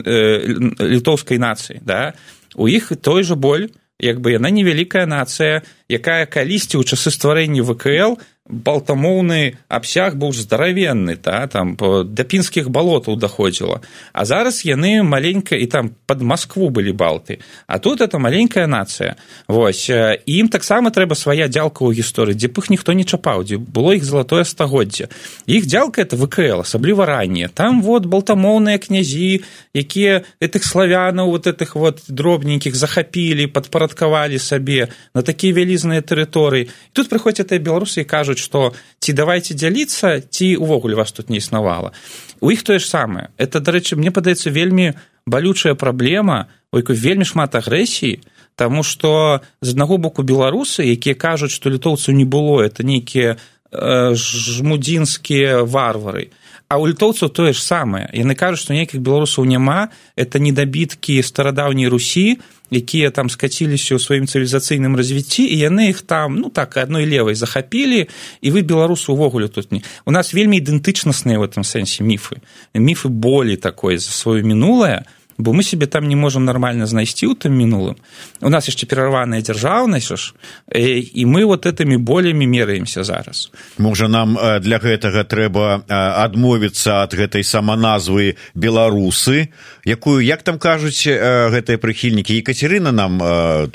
[0.82, 2.18] літоўскай нацыі да.
[2.58, 3.70] У іх той же боль
[4.02, 8.18] як бы яна невялікая нацыя якая калісьці ў часы стварэння вКл
[8.52, 13.80] балтамоўны абсяг быў здаравенны та там да пінскіх балотаў даходзіла.
[14.14, 17.40] А зараз яны маленька і там под москву былі балты.
[17.68, 19.16] А тут это маленькая нацыя.
[19.48, 23.58] Вось ім таксама трэба свая дзялка ў гісторыі дзе б іх ніхто не чапаў дзе
[23.58, 25.08] было іх залатое стагоддзе.
[25.48, 29.42] Іх дзялка это вКл асабліва ранее там вот балтамоўныя князі
[29.74, 36.68] якія этих славянаў вот этих вот дробненькіх захапілі падпарадкавалі сабе на такія вялізныя тэрыторыі.
[36.92, 41.38] Тут прыходзяць это беларусы і кажуць што ці давайте дзяліцца ці увогуле вас тут не
[41.38, 41.94] існавала
[42.42, 43.30] у іх тое ж самае.
[43.38, 44.98] Это дарэчы мне падаецца вельмі
[45.30, 48.20] балючая праблема у якой вельмі шмат агрэсіі
[48.56, 54.14] Таму што з аднаго боку беларусы якія кажуць што літоўцаў не было это нейкія э,
[54.14, 56.30] жмудзінскія варвары.
[56.68, 58.10] А у літоўцаў тое ж самае.
[58.14, 64.26] Яны кажуць што нейкіх беларусаў няма это недабіткі старадаўняй русі якія там скаціліся ў сваім
[64.26, 68.08] цывілізацыйным развіцці і яны іх там ну так адной левай захапілі
[68.42, 69.84] і вы беларусы увогуле тут не.
[70.06, 72.40] У нас вельмі ідэнтычнасныя в этом сэнсе міфы
[72.74, 75.04] міфы болей такой за сваё мінулае
[75.42, 77.98] бо мы себе там не можем нормально знайсці ў тым мінулым.
[78.42, 80.34] У нас яшчэ перарваная дзяржаўнасць ж
[80.72, 83.52] і мы вот этими болями мераемся зараз.
[83.78, 89.50] Можа нам для гэтага трэба адмовіцца ад гэтай саманазвы беларусы
[89.86, 93.18] якую як там кажуць гэтыя прыхільнікі екатерына нам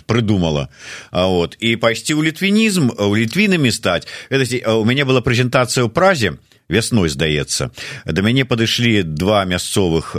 [0.06, 0.68] прыдумала.
[1.12, 4.06] Вот і пайсці ў літвінізм у літвінамі стаць.
[4.30, 4.46] Это
[4.78, 7.70] у мяне была прэзентацыя ў празе вясной здаецца.
[8.06, 10.16] Да мяне падышлі два мясцовых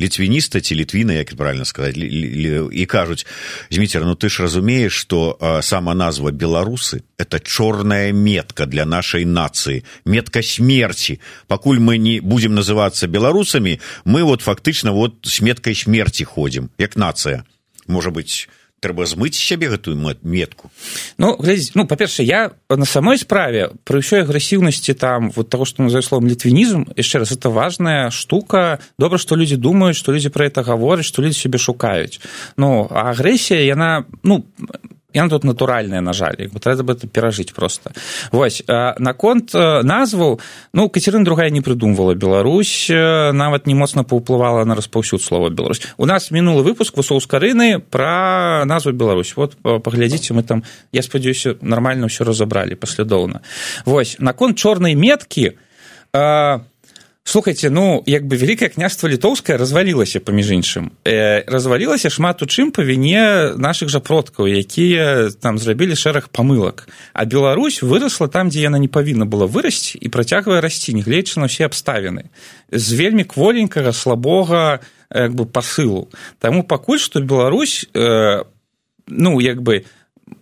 [0.00, 3.26] літвініста ці літвіна як правильно сказаць і кажуць
[3.70, 9.84] зміцер ну ты ж разумееш что сама назва беларусы это чорная метка для нашай нацыі
[10.04, 11.20] метка смерти.
[11.46, 16.96] Пакуль мы не будем называцца беларусамі мы вот фактычна вот с меткай смерти ходзім як
[16.96, 17.44] нацыя
[17.86, 18.48] можа быть
[18.84, 20.68] трэба змыць сябе гэтую метку?
[21.16, 25.80] Ну глядзіць ну па-перша я на самой справе пры ўсёй агрэсіўнасці там вот того что
[25.82, 28.78] называю словом літвінізм яшчэ раз это важная штука.
[29.00, 32.20] Добра што людзі думаюць што людзі пра это гавораць што людзі сябе шукаюць.
[32.60, 34.44] Ну агрэсія яна ну
[35.14, 37.92] яна тут натуральная на жаль як бы трэба это перажыць просто.
[38.32, 38.62] Вось
[38.98, 40.40] наконт назваў
[40.72, 46.06] ну кацерын другая не прыдумвала Беларусь нават не моцна паўплывала на распаўсюд слова Беларусь у
[46.06, 52.24] нас мінулы выпуск высоўскарыны пра назву Беларусь вот паглядзіце мы там я спадзяюся нармальна ўсё
[52.24, 53.42] разабралі паслядоўна
[53.86, 55.54] вось наконт чорнай меткі
[56.12, 56.66] а
[57.24, 62.68] слухайте ну як бы вялікае княства літоўскае развалілася паміж іншым э, развалілася шмат у чым
[62.68, 66.84] па віне наших жа продкаў якія там зрабілі шэраг памылак
[67.16, 71.48] а Беларусь вырасла там дзе яна не павінна была вырасці і працягвае расці нягледзячы на
[71.48, 72.28] ўсе абставіны
[72.68, 76.12] з вельмі кволенькага слабога як бы пасылу
[76.44, 78.44] таму пакуль што Беларусь э,
[79.08, 79.88] ну як бы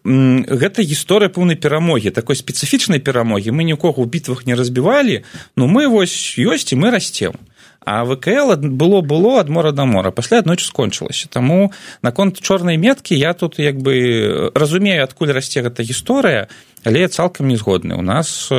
[0.04, 3.54] гэта гісторыя поўнай перамогі такой спецыфічнай перамогі.
[3.54, 5.22] Мы нікога ў бітвах не разбівалі
[5.56, 7.38] но мы вось ёсць і мы расцем.
[7.84, 10.10] А вКл было было ад мора да мора.
[10.10, 11.28] Пасля аднойчы скончылася.
[11.28, 16.46] Таму наконт чорнай меткі я тут як бы разумею адкуль расце гэта гісторыя
[16.84, 18.50] але я цалкам не згодны у нас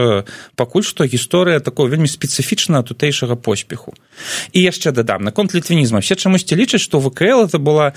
[0.55, 3.93] пакуль што гісторыя такого вельмі спецыфічна тутэйшага поспеху.
[4.51, 5.99] І яшчэ дадам наконт літвінізма.
[5.99, 7.93] Все чамусьці лічаць што вКл это была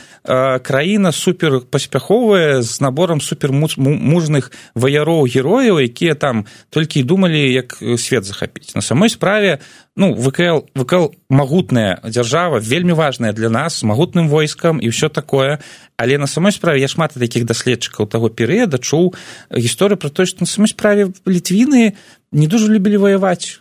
[0.61, 7.79] краіна супер паспяховая з набором супер мужных ваяроў герояў якія там толькі і думалі як
[7.99, 8.75] свет захапіць.
[8.75, 9.59] На самой справе
[9.97, 15.59] ну вКл вКл магутная дзяржава вельмі важная для нас магутным войскам і ўсё такое.
[15.97, 19.15] Але на самой справе я шмат таких даследчыкаў таго перыяда чуў
[19.51, 21.93] гісторыю про тое што на самой справе літвіны
[22.33, 23.61] не дужа любілі ваяваць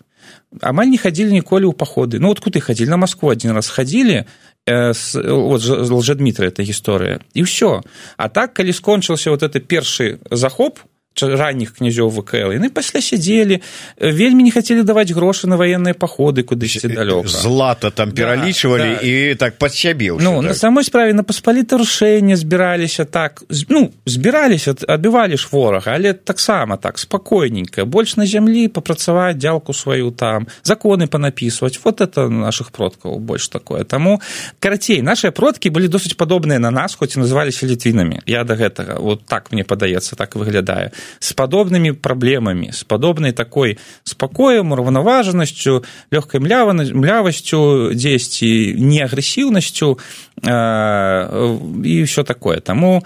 [0.63, 4.23] амаль не хадзілі ніколі ў паходы ну вот куды хадзілі на москву один раз хадзілі
[4.23, 4.93] э,
[5.27, 7.83] вот лжедмітры эта гісторыя і ўсё
[8.15, 10.79] а так калі скончыўся вот это першы захоп
[11.21, 12.51] ранніх князёў вКл.
[12.51, 13.61] Яны пасля сядзелі
[13.99, 17.27] вельмі не хацелі даваць грошы на ваенныя паходы кудысьці далёка.
[17.27, 19.07] злата там пералічвалі да, да.
[19.07, 20.43] і так пад сябе ну так.
[20.43, 26.77] на самой справе на паспаліта рушэнне збіраліся так ну збіраліся адбівалі ж ворага але таксама
[26.77, 31.79] так спакойненька больш на зямлі папрацаваць дзялку сваю там законы панапісваць.
[31.83, 33.83] Вот это наших продкаў больш такое.
[33.83, 34.21] Таму
[34.59, 38.21] карацей наши продкі былі досыць падобныя на нас хоць і называліся літвінамі.
[38.25, 43.77] Я да гэтага вот так мне падаецца так выглядае с падобнымі праблемамі з падобнай такой
[44.03, 49.99] спакоем уравнаважанасцю лёгкай млявасцю дзесьці не агрэсіўнасцю
[50.45, 52.59] і ўсё такое.
[52.61, 53.03] Таму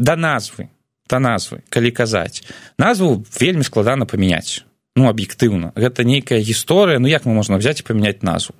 [0.00, 0.68] да назвы
[1.10, 2.46] да назвы калі казаць
[2.78, 4.62] назву вельмі складана памяняць
[4.96, 8.54] ну аб'ектыўна гэта нейкая гісторыя ну як мы можна взять і памяняць назву?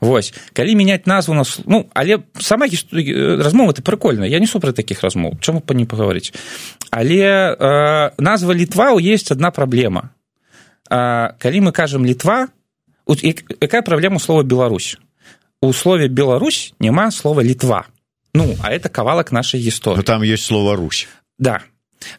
[0.00, 0.32] Вось.
[0.52, 5.36] Калі мяняць назву нас ну але сама размова ты прыкольная я не супраць таких размоў
[5.40, 6.32] чаму па не пагаварыць
[6.90, 7.20] але
[7.52, 10.10] э, назва літва есть одна праблема
[10.90, 12.48] э, калі мы кажам літва
[13.60, 14.98] якая праблема слова Беларусь
[15.60, 17.86] у слове Беларусь няма слова літва
[18.32, 21.60] ну а это кавалак нашай гісторыі там есть слово Русь да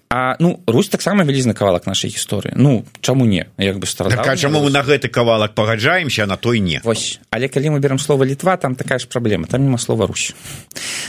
[0.10, 2.54] А ну Русь таксама вялізны кавалак нашай гісторыі.
[2.56, 3.48] Ну чаму не?
[3.58, 6.82] Як бы стара так, чаму мы на гэты кавалак пагаджаемся на той не?
[6.84, 7.20] Вось.
[7.30, 10.36] Але калі мы берем слова літва там такая ж праблема там няма слова Русь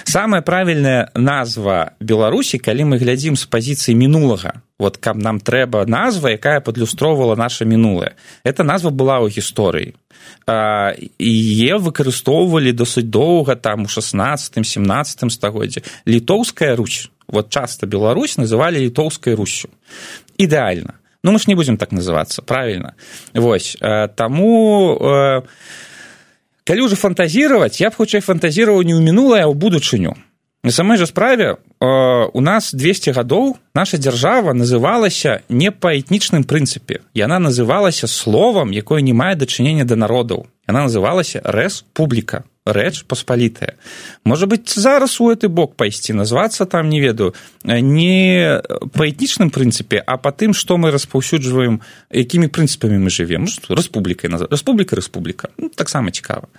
[0.04, 6.36] самая правільная назва беларусі калі мы глядзім з пазіцыі мінулага вот каб нам трэба назва
[6.36, 9.94] якая падлюстроўвала наше мінулае эта назва была ў гісторыі
[10.46, 18.78] е выкарыстоўвалі досыць доўга там у 16 17 стагоддзе літоўская русь вот часто Беларусь называли
[18.78, 19.70] літоўской Русью.
[20.38, 20.94] Идеально.
[21.22, 22.94] Но мы ж не будем так называться, правильно?
[23.34, 23.76] Вось.
[23.80, 25.42] Э, Тому, э,
[26.64, 30.14] калі уже фантазировать, я б хутчэй фантазировал не ў мінулае, а ў будучыню.
[30.66, 31.86] На самой же справе э,
[32.32, 37.06] у нас 200 гадоў наша дзяржава называлася не па этнічным прынцыпе.
[37.14, 40.50] Яна называлася словам, якое не мае дачынення да народаў.
[40.66, 43.78] Яна называлася рэспубліка рэч паспалітая
[44.24, 47.30] можа быть зараз у гэты бок пайсці назвацца там не ведаю.
[47.62, 48.58] Не
[48.90, 51.78] па этнічным прынцыпе а па тым што мы распаўсюджваем
[52.10, 56.50] якімі прынцыпамі мы живвем рэспублікай рэспубліка рэспубліка ну, таксама цікава.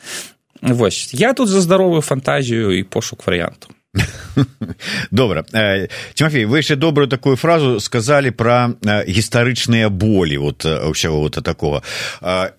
[0.62, 1.12] Вось.
[1.12, 3.76] Я тут за здаровую фантазію і пошук варыянту
[5.12, 11.20] добра э, тимофей вы яшчэ добрую такую фразу сказали про э, гістарычныя болі вот ўсяго
[11.20, 11.84] вот такого.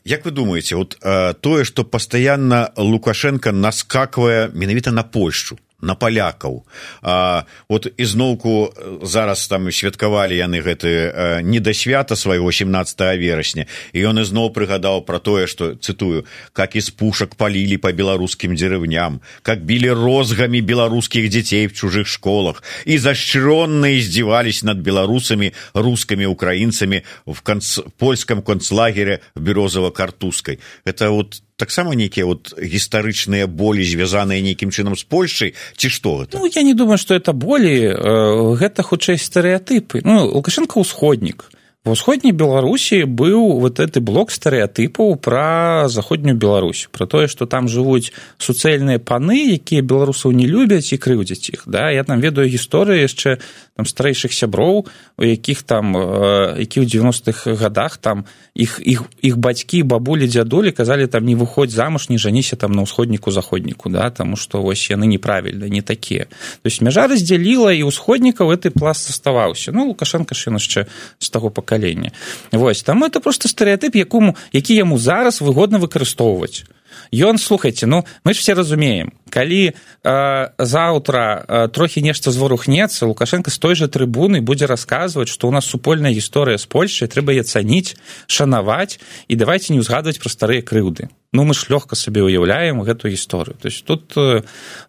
[0.05, 0.99] Як вы думаете вот
[1.41, 6.67] тое что постоянно лукашенко наскаквае менавіта на польшу на палякаў.
[7.03, 13.99] А, вот ізноўку зараз там святкавалі яны гэты не да свята свайго 17 верасня і
[14.11, 19.63] ён ізноў прыгадаў пра тое што цытую как из пушак палілі по беларускім дзерывням как
[19.63, 27.41] білі розгамі беларускіх дзяцей в чужых школах і зашчыронна издзівались над беларусамі рускімі украінцамі в
[27.43, 34.95] канц польском концлагере в бюрозава-картузскай это вот таксама нейкія вот гістарычныя болі звязаныя нейкім чынам
[34.95, 37.93] з польшай ці што это ну я не думаю что это болі
[38.63, 40.07] гэта хутчэй стэеатыпы.
[40.07, 41.51] Ну лукашенко ўсходнік
[41.89, 47.69] в усходняй беларусі быў вот гэты блок стэеатыпаў пра заходнюю беларусь про тое что там
[47.69, 51.89] жывуць суцэльныя паны якія беларусаў не любяць і крыўдзяць іх да?
[51.91, 53.41] Я там ведаю гісторыю яшчэ
[53.77, 54.85] там старэйшых сяброў
[55.17, 55.97] у якіх там
[56.61, 61.73] які ў девяностых годах там іх іх іх бацькі бабулі дзядулі казалі там не выходзь
[61.73, 64.11] замуж не жаніся там на ўсходніку заходніку да?
[64.11, 66.29] Таму што вось яны неправільна не такія.
[66.61, 69.73] То есть мяжа раздзяліла і ўсходнікаў гэты пласт заставаўся.
[69.73, 70.85] Ну лукашенко ж ён яшчэ
[71.17, 71.49] з таго
[71.79, 72.11] пакалення
[72.53, 76.65] вось там это просто стэеатып якому які яму зараз выгодна выкарыстоўваць.
[77.13, 79.73] Ён слухайте ну мы ж все разумеем калі
[80.05, 85.51] э, заўтра э, трохі нешта зварухнецца лукашенко з той же трыбуны будзе расказваць что у
[85.51, 90.63] нас супольная гісторыя з польшай трэба я цаніць шанаваць і давайте не ўзгадваць пра старыя
[90.63, 91.09] крыўды.
[91.33, 93.57] Ну мы ж лёгка сабе уяўляем гэтую гісторыю.
[93.61, 94.43] То есть тут э,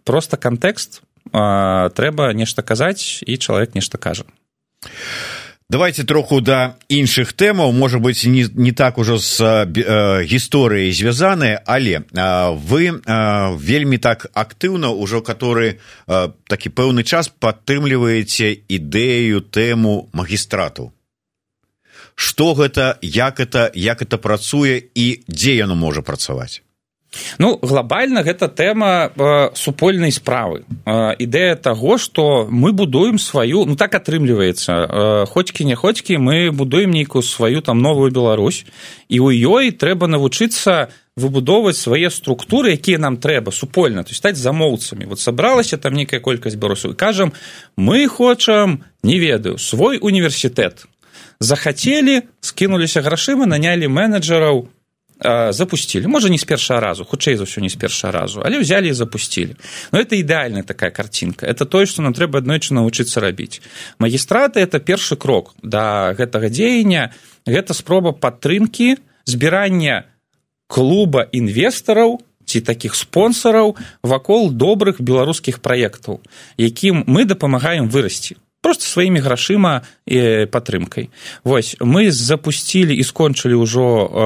[0.04, 4.26] просто кантэкст э, трэба нешта казаць і чалавек нешта кажа
[5.70, 7.72] давайте троху да іншых тэмаў.
[7.72, 13.98] Можа быть не, не так ужо з э, гісторыяй звязаныя але э, вы э, вельмі
[13.98, 20.94] так актыўна ўжо который э, такі пэўны час падтрымліваеце ідэю тэму магістрату.
[22.16, 26.62] Что гэта як это як это працуе і дзе яно можа працаваць
[27.40, 30.66] Ну глобальна гэта тэма э, супольнай справы.
[30.86, 36.52] Э, ідэя таго што мы будуем сваю ну так атрымліваецца э, хоцькі не хоцькі мы
[36.52, 38.66] будуем нейкую сваю там новую Беларусь.
[39.10, 45.10] І ў ёй трэба навучыцца выбудоўваць свае структуры якія нам трэба супольна то стаць замоўцамі.
[45.10, 47.34] Вот сабралася там нейкая колькасць беларусаў кажам
[47.76, 50.86] мы хочам не ведаю свой універсітэт
[51.40, 54.68] захацелі скінуліся грашыма нанялі менеджераў
[55.52, 58.88] запусцілі можа не з першага разу хутчэй за ўсё не з першага разу але ўзялі
[58.88, 59.60] і запусцілі
[59.92, 61.46] но это ідэальная такая картинка.
[61.46, 63.60] Это тое што нам трэба аднойчы навучыцца рабіць
[64.00, 67.12] магістраты это першы крок да гэтага дзеяння
[67.44, 68.96] гэта спроба падтрымкі
[69.28, 70.08] збірання
[70.72, 76.24] клуба інвестараў ці такіх спонсараў вакол добрых беларускіх праектаў
[76.58, 81.10] якім мы дапамагаем вырасці просто сваімі грашыма і падтрымкай
[81.44, 84.20] вось мы запусцілі і скончылі ўжо э,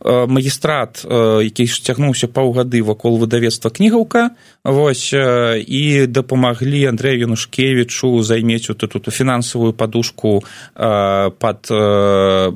[0.00, 4.30] э, магістрат э, які сцягнуўся паўгады вакол выдавецтва кнігаўка.
[4.64, 10.44] Вось э, і дапамаглі андрею янушкевичу займець вот эту фінансавую падушку
[10.74, 12.50] э, под э,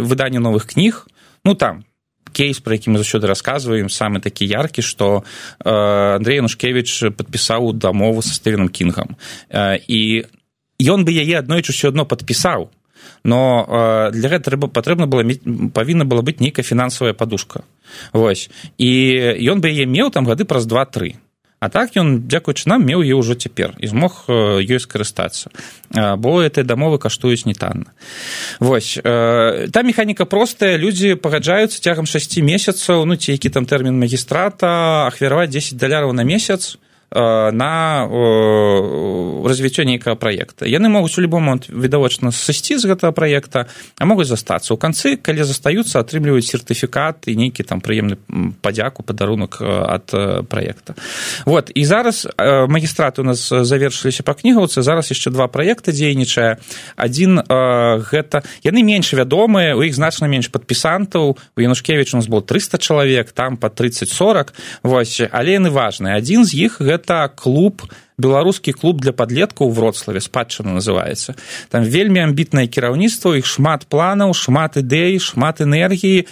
[0.00, 1.06] выданне новых кніг.
[1.44, 1.84] Ну там
[2.38, 5.24] кейс про які мы заўсёды рассказываем самы такі яркі что
[5.58, 5.70] э,
[6.22, 9.18] андрей нушкевич подпісаў дамову со стывеном кінгам
[9.50, 10.30] э, і
[10.78, 12.70] ён бы яе аднойчы ўсё адно подпісаў
[13.24, 15.26] но э, для гэта трэба патрэбна было
[15.74, 17.66] павінна была быць нейкая фінансавая падушка
[18.12, 18.50] вось.
[18.78, 18.90] І
[19.42, 21.18] ён бы яе меў там гады праз два тры
[21.60, 25.50] А так ён дзякуючы нам меў е ўжо цяпер і змог ёй скарыстацца.
[25.90, 27.90] Бо этой дамовы каштуюць не танна
[28.60, 35.06] восьось та механіка простая людзі пагаджаюцца цягам шасці месяцаў ну ці які там тэрмін магістрата
[35.10, 36.76] ахвяраваць 10 даляраў на месяц.
[36.76, 38.04] Э, на
[39.48, 43.66] развіццё нейкага праекта яны могуць у любом момент відавочна сысці з гэтага праекта
[43.98, 48.18] а могуць застацца ў канцы калі застаюцца атрымліваюць сертыфікат і нейкі там прыемны
[48.60, 50.12] падзяку падарунак ад
[50.48, 50.94] праекта
[51.46, 56.58] вот і зараз магістраты у нас завершыліся па кнігаўцы зараз яшчэ два праекты дзейнічае.
[56.96, 57.40] Адзін
[58.10, 61.36] гэта яны менш вядомыя у іх значна менш падпісантаў.
[61.36, 66.18] У янушкевич у нас было 300 чалавек там по 30 40 вось але яны важныя.
[66.18, 67.86] Адзін з іх гэта гэта клуб
[68.18, 71.34] беларускі клуб для падлеткаў у вроцлаве спадчына называется
[71.70, 76.26] там вельмі амбітнае кіраўніцтва іх шмат планаў шмат ідэй шмат энергіі.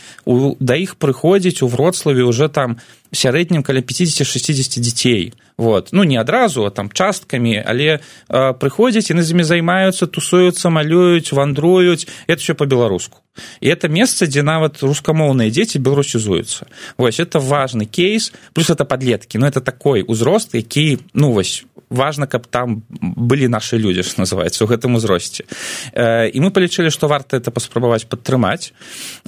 [0.60, 2.78] Да іх прыходзіць у вроцлаве уже там
[3.12, 5.34] сярэднім каля 50-60 дзяцей.
[5.56, 5.88] Вот.
[5.92, 11.32] Ну не адразу а там часткамі але э, прыходзяць яны з імі займаюцца тусуюцца малююць
[11.32, 12.06] вандруюць.
[12.26, 13.22] Это все по-беларуску.
[13.60, 16.66] І это месца дзе нават рускамоўныя дзеці беларусізуюцца
[16.98, 18.32] вось это важный кейс.
[18.52, 23.48] Плюс это подлеткі но ну, это такой узрост які ну вось важно каб там былі
[23.48, 25.44] наши людзі ж называется у гэтым узросце.
[25.92, 28.72] Э, і мы палічылі што варта это паспрабаваць падтрымаць.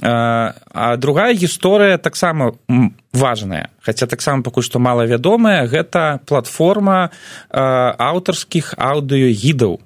[0.01, 2.53] Э, а другая гісторыя таксама
[3.13, 3.69] важная.
[3.81, 7.59] Хаця таксама пакуль што малавядомая гэта платформа э,
[7.97, 9.79] аўтарскіх аўдыёгідаў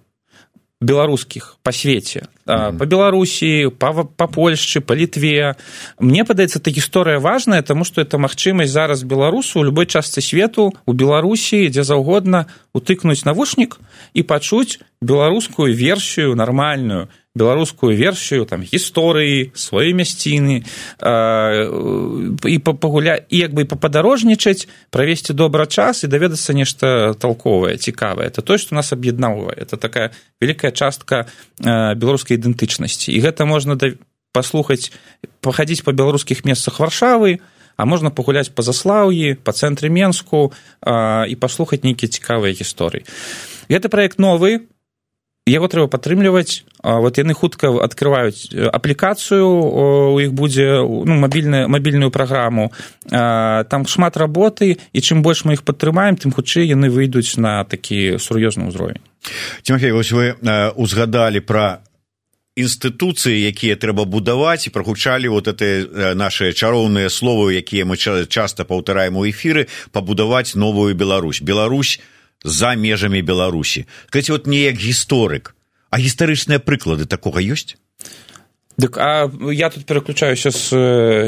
[0.83, 2.77] беларускіх па свеце mm -hmm.
[2.77, 5.55] па беларусі па, па польшчы па літве
[5.99, 10.73] мне падаецца эта гісторыя важная тому что это магчымасць зараз беларусу у любой частцы свету
[10.85, 13.79] у беларусі дзе заўгодна утыкнуць навушнік
[14.13, 20.61] і пачуць беларускую версію нармальную беларускую версію там гісторыі свае мясціны
[22.45, 28.29] і пагуля і як бы пападарожнічаць правесці добра час і даведацца нешта толковае цікавае.
[28.29, 29.57] Это то што нас аб'яднаўвае.
[29.57, 31.25] Это такая вялікая частка
[31.57, 33.09] беларускай ідэнтычнасці.
[33.09, 33.97] І гэта можна да
[34.29, 34.93] паслухаць
[35.41, 37.41] пахадзіць па беларускіх месцах варшавы
[37.77, 40.53] а можна пагуляць па заслаўі па цэнтры менску
[40.85, 43.09] і паслухаць нейкія цікавыя гісторыі.
[43.73, 44.69] Гэты проект новы
[45.45, 52.71] яго трэба падтрымліваць вот яны хутка открываюць аплікацыю у іх будзе ну мабільную мабільную праграму.
[53.09, 58.19] Там шмат работы і чым больш мы іх падтрымаем тым хутчэй яны выйдуць на такі
[58.19, 59.03] сур'ёзны ўзровень.
[59.63, 60.35] Тимофей, вось вы
[60.75, 61.83] узгадалі пра
[62.55, 69.17] інстытуцыі якія трэба будаваць і прагучалі вот это наши чароўныя словы якія мы часто паўтараем
[69.17, 71.41] у эфіры пабудаваць новую Беларусь.
[71.41, 71.99] Беларусь
[72.43, 73.87] за межамі беларусі.
[74.09, 75.55] Каць вот не як гісторык.
[75.89, 77.77] А гістарычныя прыклады такога ёсць
[78.77, 80.73] Дык а я тут пераключаюся з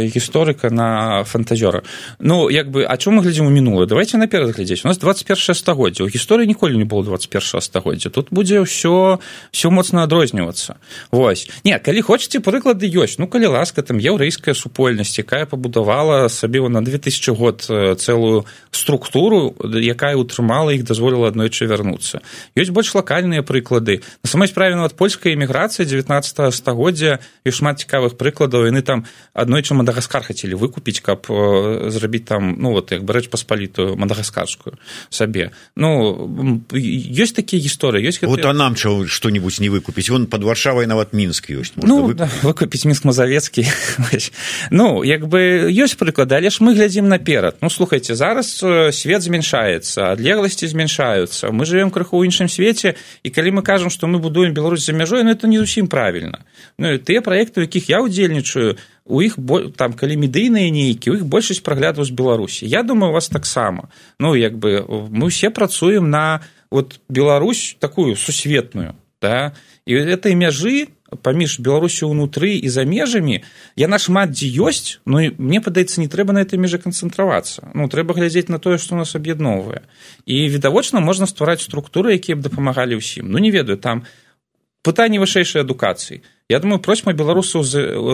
[0.10, 1.84] гісторыка на фантазёра.
[2.20, 4.82] Ну як бы а чому мы глядзім у мінулае давайте наперад глядзець.
[4.84, 9.20] У нас 21 стагоддзя у гісторыі ніколі не было 21 стагоддзя тут будзе ўсё
[9.52, 10.82] все моцна адрознівацца.
[11.12, 11.50] Вось.
[11.64, 13.22] Не калі хочаце прыклады ёсць.
[13.22, 17.62] Ну калі ласка там яўрэйская супольнасць якая пабудавала сабе на 2000 год
[18.02, 22.26] цэлую структуру якая утрымала іх дазволіла аднойчы вярнуцца.
[22.58, 24.02] Ёсць больш лакальныя прыклады.
[24.24, 29.78] На самой справе нават польская эміграцыя 19 стагоддзя і шмат цікавых прыкладаў яны там аднойчы
[29.78, 34.76] мадагаскар хацелі выкупіць каб зрабіць там ну вот як бы рэч паспалітую мадагаскарскую
[35.10, 40.44] сабе ну ёсць такія гісторыі ёсць вот а нам чаго что-нибудь не выкупіць он под
[40.44, 43.70] варшавай нават мінск ёсць ну выкупіць, да, выкупіць мінск мазавецкі
[44.72, 47.58] ну як бы ёсць прыклады але ж мы глядзім наперад.
[47.62, 48.58] Ну слухайте зараз
[48.92, 54.08] свет змяншаецца адлегласці змяншаюцца мы живвем крыху ў іншым свеце і калі мы кажам што
[54.08, 56.42] мы будуем Беларусь за мяжой ну это не зусім правільна.
[56.78, 59.36] Ну тыя праекты у якіх я ўдзельнічаю у іх
[59.76, 62.64] там калі медыйныя нейкі у іх большасць праглядаў з беларусі.
[62.64, 63.92] Я думаю у вас таксама.
[64.24, 66.40] Ну як бы мы ўсе працуем на
[66.72, 69.54] вот Беларусь такую сусветную да?
[69.86, 70.88] І этой мяжы
[71.22, 73.46] паміж беларусю ўнутры і за межамі
[73.80, 77.72] яна шмат дзе ёсць ну і мне падаецца не трэба на этой меже канцэнтравацца.
[77.74, 79.86] Ну трэба глядзець на тое што нас аб'ядноўвае.
[80.26, 83.30] І відавочна можна ствараць структуры якія б дапамагалі ўсім.
[83.30, 84.04] Ну не ведаю там
[84.86, 86.22] пытанне вышэйшай адукацыі.
[86.46, 87.66] Я думаю просьма беларусаў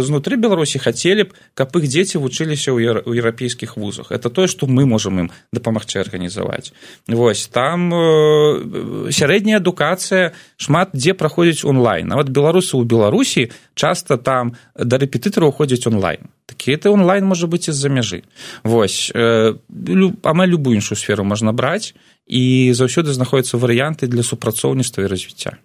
[0.07, 4.07] знутры беларусі хацелі б каб іх дзеці вучыліся ў еўрапейскіх вузах.
[4.15, 6.71] Это тое што мы можам ім дапамагчы арганізаваць.
[7.11, 12.07] Вось там э, сярэдняя адукацыя шмат дзе праходзіць онлайн.
[12.07, 16.31] Нават беларусы ў беларусі часта там да рэпетытара ўходзяць онлайн.
[16.47, 18.23] Такі это онлайн можа быць з-за мяжы.
[18.63, 19.59] Вось э,
[20.23, 21.91] амаль любую іншую сферу можна браць
[22.31, 25.59] і заўсёды знаходзяцца варыянты для супрацоўніцтва і развіцця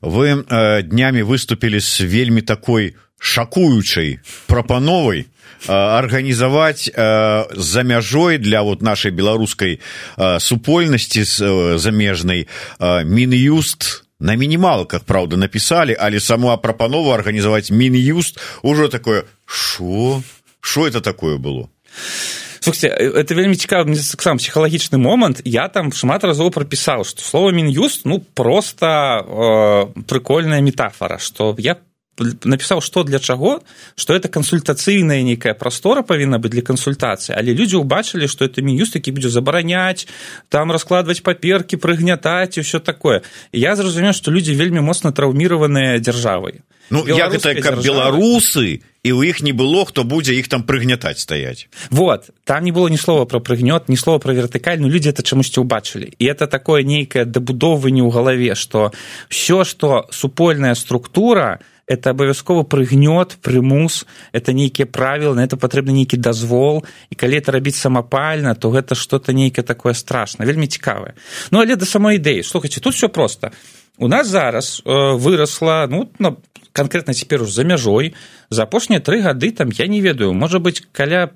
[0.00, 5.26] вы э, днямі выступілі з вельмі такой шакуючай прапановай
[5.66, 9.80] арганізаваць э, за мяжой для вот нашай беларускай
[10.16, 12.46] э, супольнасці з э, замежнай
[12.78, 20.22] э, мін'юст на мінімалках праўда напісалі але сама прапанова арганізаваць мін'юст ужо такое шо?
[20.60, 21.68] Що это такое было
[22.64, 28.08] слухайте это вельмі цікавы сам псіхалагічны момант я там шмат разоў прапісаў что слово мін'юст
[28.08, 28.88] ну просто
[29.20, 31.76] э, прикольная метафора что я
[32.16, 33.60] напісаў што для чаго
[33.96, 38.96] што это кансультацыйная нейкая прастора павінна быць для кансультацыі але людзі ўбачылі што это мін'юст
[38.96, 40.08] які будзе забараняць
[40.48, 43.20] там раскладваць паперкі прыгнятаць і ўсё такое.
[43.52, 49.28] Я зразумеў што людзі вельмі моцна траўміраваныя дзяржавай ну як гэта каб беларусы і ў
[49.28, 52.32] іх не было хто будзе іх там прыгнятаць стаять вот.
[52.44, 56.12] Там не было ні слова про прыгнёт ні слова про вертыкальную людзі это чамусьці ўбачылі
[56.16, 58.92] і это такое нейкае дабудоўванне ў галаве что
[59.28, 66.16] все что супольная структура это абавязкова прыгнёт прымус это нейкія правілы на это патрэбны нейкі
[66.16, 71.12] дазвол і калі это рабіць самапальна то гэта что-то нейкае такое страшно вельмі цікавае.
[71.50, 72.42] Ну але да самой ідэі.
[72.42, 73.52] Слухайте тут все просто
[73.98, 76.36] у нас зараз э, выросла ну на
[76.72, 78.14] конкретно цяпер уж за мяжой
[78.50, 81.30] за апошнія тры гады там я не ведаю можа быть каля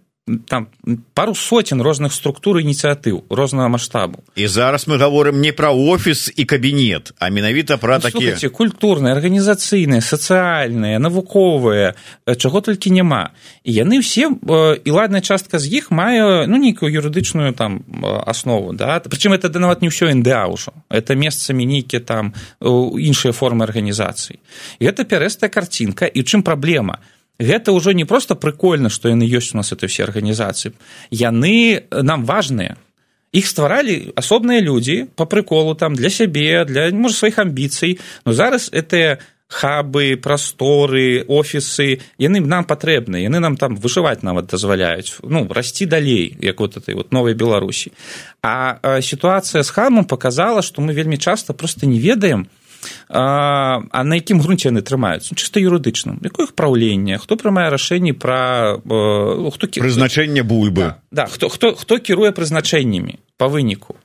[0.48, 0.68] там
[1.14, 4.22] пару соцень розных структур ініцыятыў рознага маштабу.
[4.36, 9.14] І зараз мы говорим не про офіс і кабінет а менавіта про ну, такія культурныя
[9.14, 11.94] арганізацыйныя сацыяльныя навуковыя
[12.36, 13.30] чаго толькі няма.
[13.64, 14.30] І яны все
[14.84, 17.84] і ладная частка з іх мае ну нейкую юрыдычную там
[18.26, 19.00] аснову да?
[19.00, 20.72] Прычым это да нават не ўсё нда ўжо.
[20.90, 24.38] Это месцамі нейкія там іншыя формы арганізацыі.
[24.78, 26.98] І гэта пярэстая карцінка і чым праблема
[27.38, 30.74] гэта ўжо не просто прыкольна што яны ёсць у нас это все арганізацыі.
[31.10, 32.76] Яны нам важныя.
[33.32, 38.70] Іх стваралі асобныя людзі по прыколу там для сябе для можа сваіх амбіцый но зараз
[38.72, 39.18] это
[39.48, 42.00] хабы прасторы офісы.
[42.18, 46.94] Яны нам патрэбны яны нам там выжываць нават дазваляюць ну расці далей як вот этой
[46.94, 47.92] вот новой беларусі.
[48.42, 52.48] А сітуацыя з хамом показала што мы вельмі часто просто не ведаем
[53.08, 55.32] а, а на якім грунце яны трымаюцца?
[55.32, 56.20] Ну, чыста юрыдычным.
[56.22, 57.18] Якое іх праўленне?
[57.18, 61.00] Хто прымае рашэнні пра э, хто прызначэнне бульбы.
[61.10, 63.96] Да, да хто хто хто кіруе прызначэннямі по выніку.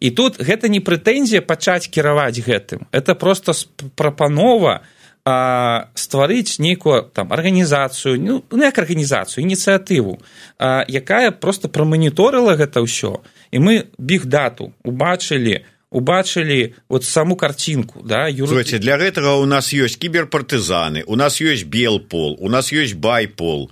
[0.00, 2.86] І тут гэта не прэтэнзія пачаць кіраваць гэтым.
[2.90, 3.54] Это просто
[3.94, 4.82] прапанова
[5.24, 10.18] стварыць нейкую там арганізацыю ну, ну як арганізацыю ініцыятыву
[10.58, 13.20] якая просто праманіторыла гэта ўсё.
[13.52, 15.60] І мы біг дату убачылі
[15.90, 21.66] убачылі вот саму картинку да юрыце для гэтага у нас ёсць кіберпартызаны у нас ёсць
[21.66, 23.70] белпол у нас ёсць байпол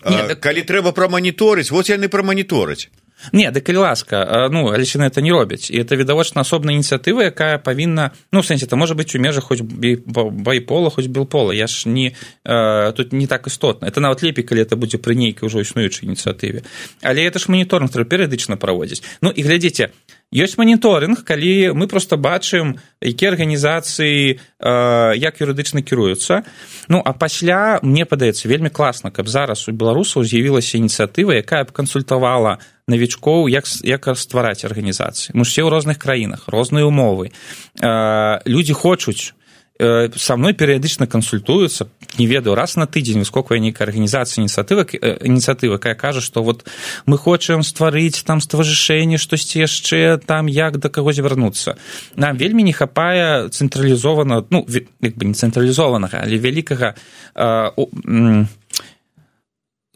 [0.00, 0.40] Не, так...
[0.40, 2.88] калі трэба праманіторыць вот яны праманіторыць
[3.32, 5.70] не да калі ласка ну алесіны это не робяць.
[5.70, 9.62] І это відавочна асобная ініцыятыва якая павінна ну сэнсе это можа быць у межах хоць
[9.62, 12.14] байпола хоць белпола я ж не
[12.44, 13.86] тут не так істотна.
[13.86, 16.62] Это нават лепей калі это будзе пры нейкай ужо існуючай ініцыятыве.
[17.02, 19.02] Але это ж моніторинг трэба перыядычна праводзіць.
[19.22, 19.90] Ну і глядзіце
[20.30, 26.46] ёсць моніторинг калі мы просто бачым якія арганізацыі э, як юрыдычна кіруюцца.
[26.88, 31.74] Ну а пасля мне падаецца вельмі класна каб зараз у беларусаў з'явілася ініцыятыва якая б
[31.74, 37.30] кансультавала навічкоў як як ствараць арганізацыі мы все ў розных краінах розныя умовы.
[37.78, 39.32] Э, людзі хочуць
[39.80, 41.88] Э, со мной перыядычна кансультуюцца
[42.18, 44.84] не ведаю раз на тыдзень сколько нейкая арганізацыя ініцыятыва
[45.24, 46.68] ініцыятыва якая кажа што вот
[47.06, 51.80] мы хочам стварыць там стважышэнне штосьці яшчэ там як да каго звярнуцца.
[52.16, 58.44] Нам вельмі не хапае цэнтралізована ну як бы не цэнтралізованага але вялікага э,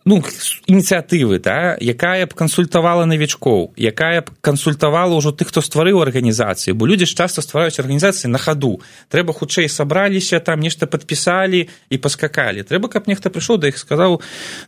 [0.05, 0.21] ну
[0.69, 6.85] ініцыятывы да якая б кансультавала навічкоў якая б кансультавала ўжо тых хто стварыў арганізацыі бо
[6.85, 8.85] людзі ж часта ствараюць арганізацыі на хаду.
[9.09, 12.69] Трэба хутчэй сабраліся там нешта падпісалі і паскакалі.
[12.69, 14.21] Трэба каб нехта прыйшоў да іх сказаў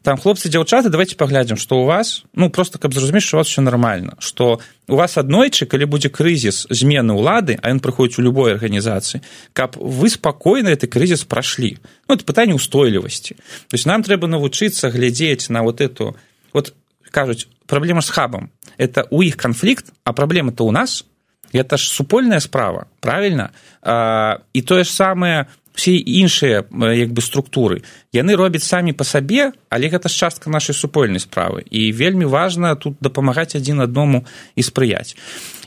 [0.02, 3.60] там хлопцы дзяўчаты давайте паглядзім што ў вас ну просто каб зразумець у вас все
[3.60, 8.54] нормально что у вас аднойчы калі будзе крызіс змены ўлады а ён прыходзіць у любой
[8.54, 9.22] арганізацыі
[9.52, 11.76] каб вы спакойна гэты крызіс прашлі
[12.08, 13.34] ну пытанне устойлівасці
[13.68, 16.16] то есть нам трэба навучыцца глядзець на вот эту
[16.52, 16.74] вот
[17.10, 21.04] кажуць праблема з хабам это у іх канфлікт а праблема то у нас.
[21.52, 23.50] Это ж супольная справа правильно?
[23.82, 25.46] А, і тое ж самае
[25.76, 26.64] все іншыя
[26.96, 27.84] як бы структуры.
[28.10, 31.62] Яны робяць самі па сабе але гэта ж частка нашай супольнай справы.
[31.70, 34.24] І вельмі важна тут дапамагаць адзін адному
[34.56, 35.14] і спрыяць.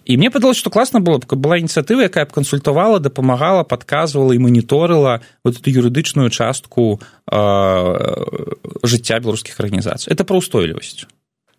[0.09, 4.41] І мне падалось что класна было б была ініцыятыва якая б кансультавала дапамагала падказвала і
[4.41, 6.99] маніторыла вот эту юрыдычную частку
[7.29, 7.37] э,
[8.83, 10.11] жыцця беларускіх арганізацый.
[10.11, 11.05] Это про устойлівасць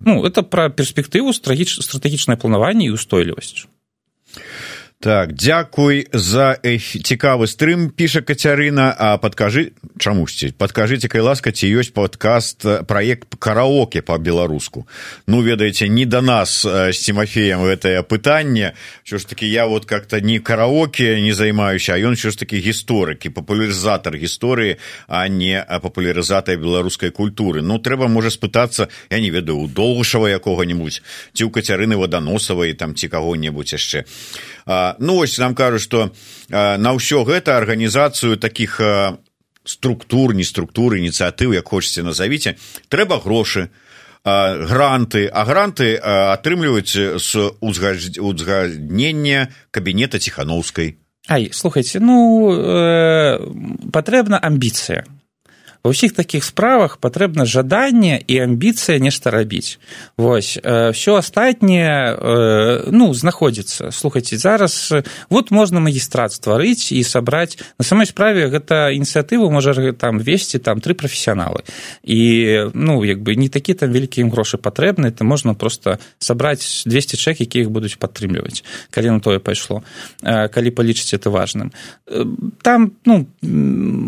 [0.01, 3.69] ну это про перспектыву стратэгічнае планаванне і устойлівасць
[5.01, 10.53] так дзякуй за цікавы стрым піша кацярына а падкажы чамусьці.
[10.61, 14.85] Падкажыце кай ласка ці ёсць падкаст праект караоке по-беларуску
[15.27, 18.77] ну ведаеце не да нас з тимофеем гэтае пытанне.
[19.03, 22.61] Що ж таки я вот как-то не караоке не займаюся а ён що ж таки
[22.61, 24.77] гісторыкі папулярызатор гісторыі
[25.09, 27.63] а не папулярызатая беларускай культуры.
[27.63, 31.01] Ну трэба можа спытацца я не ведаю у доўгушава якога-нибудь
[31.33, 34.05] ці ў кацярыны ваданосавай там ці каго-небудзь яшчэ.
[34.67, 36.11] А ну ось нам кажуць что
[36.51, 38.81] на ўсё гэта арганізацыю таких
[39.65, 42.57] структур не структуры ініцыятыў як хочаце назовіце
[42.89, 43.71] трэба грошы
[44.25, 45.31] гранты.
[45.33, 50.97] А гранты атрымліваюць з узгаднення кабінета ціхановскай.
[51.29, 53.39] Ай слухайте ну э,
[53.93, 55.05] патрэбна амбіцыя
[55.83, 59.81] ва ўсіх такіх справах патрэбна жаданне і амбіцыя нешта рабіць.
[60.21, 62.17] Вось все астатняе
[62.93, 63.89] ну знаходзіцца.
[63.89, 64.93] Слухайце зараз
[65.31, 67.57] вот можна магістрат стварыць і сабраць.
[67.81, 71.65] На самой справе гэта ініцыятыву можа там весці там тры прафесіяналы.
[72.05, 72.21] І
[72.75, 77.17] ну як бы не такі там вялікія ім грошы патрэбны это можна просто сабраць 200
[77.17, 79.81] чэк які іх будуць падтрымліваць калі на тое пайшло
[80.21, 81.73] калі палічыць это важным.
[82.61, 83.25] Там ну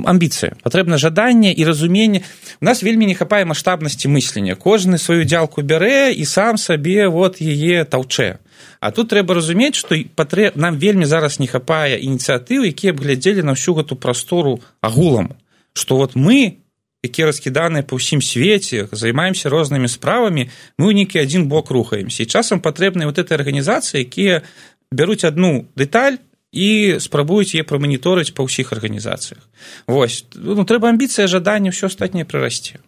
[0.05, 0.53] амбіцыя.
[0.61, 2.27] Патрэбна жаданне і і разуменне
[2.61, 4.59] у нас вельмі не хапае маштабнасці мыслення.
[4.59, 8.43] Кожны сваю дзялку бярэ і сам сабе вот яе таўчэ.
[8.83, 10.51] А тут трэба разумець што патрэ...
[10.59, 15.39] нам вельмі зараз не хапае ініцыятывы якія б глядзелі на ўсю гэту прастору агулам.
[15.73, 16.59] Што вот мы
[17.07, 22.27] якія раскіданыя па ўсім свеце займаемся рознымі справамі мы ў нейкі адзін бок рухаемся.
[22.27, 24.43] І часам патрэбныя вот этой арганізацыі якія
[24.91, 26.19] бяруць одну дэталь
[26.53, 29.41] і спрабуюць е праманіторыць па ўсіх арганізацыях.
[29.89, 30.29] Вось.
[30.37, 32.85] Ну трэба амбіцыя жаданне ўсё астатняе прырасце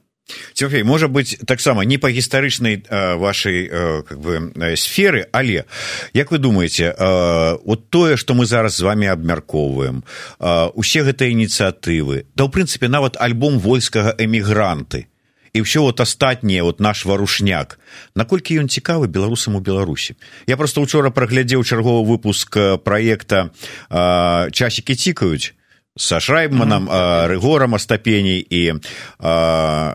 [0.55, 2.81] Цёфей можа быць таксама не па гістарычнай
[3.21, 3.69] вашай
[4.09, 5.65] как бы сферы але
[6.17, 6.95] як вы думаеце
[7.65, 10.01] вот тое што мы зараз з вами абмяркоўваем
[10.73, 15.13] усе гэтыя ініцыятывы да ў прынцыпе нават альбом войскага эмігранты
[15.55, 17.79] і ўсё вот астатняе вот наш варушняк.
[18.19, 20.19] Наколькі ён цікавы беларусам у беларусі?
[20.51, 23.55] Я просто учора праглядзеў чарговы выпуск праекта
[24.51, 25.55] часікі цікаюць
[25.95, 26.91] са шрайбманам
[27.31, 28.83] рэгорам астапеней і
[29.23, 29.95] а,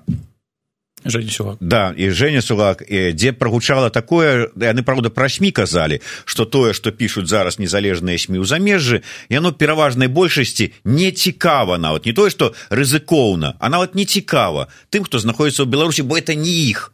[1.06, 1.58] Женя Сулак.
[1.60, 6.91] Да, і Женя Сулак, дзе прагучала такое, яны, праўда, пра СМі казалі, што тое, што
[6.91, 12.54] пішуць зараз незалежныя СМі ў замежжы, яно пераважнай большасці не цікава нават, не тое, што
[12.70, 16.91] рызыкоўна, а нават не цікава тым, хто знаходіцца ў Беларусі, бо это не іх.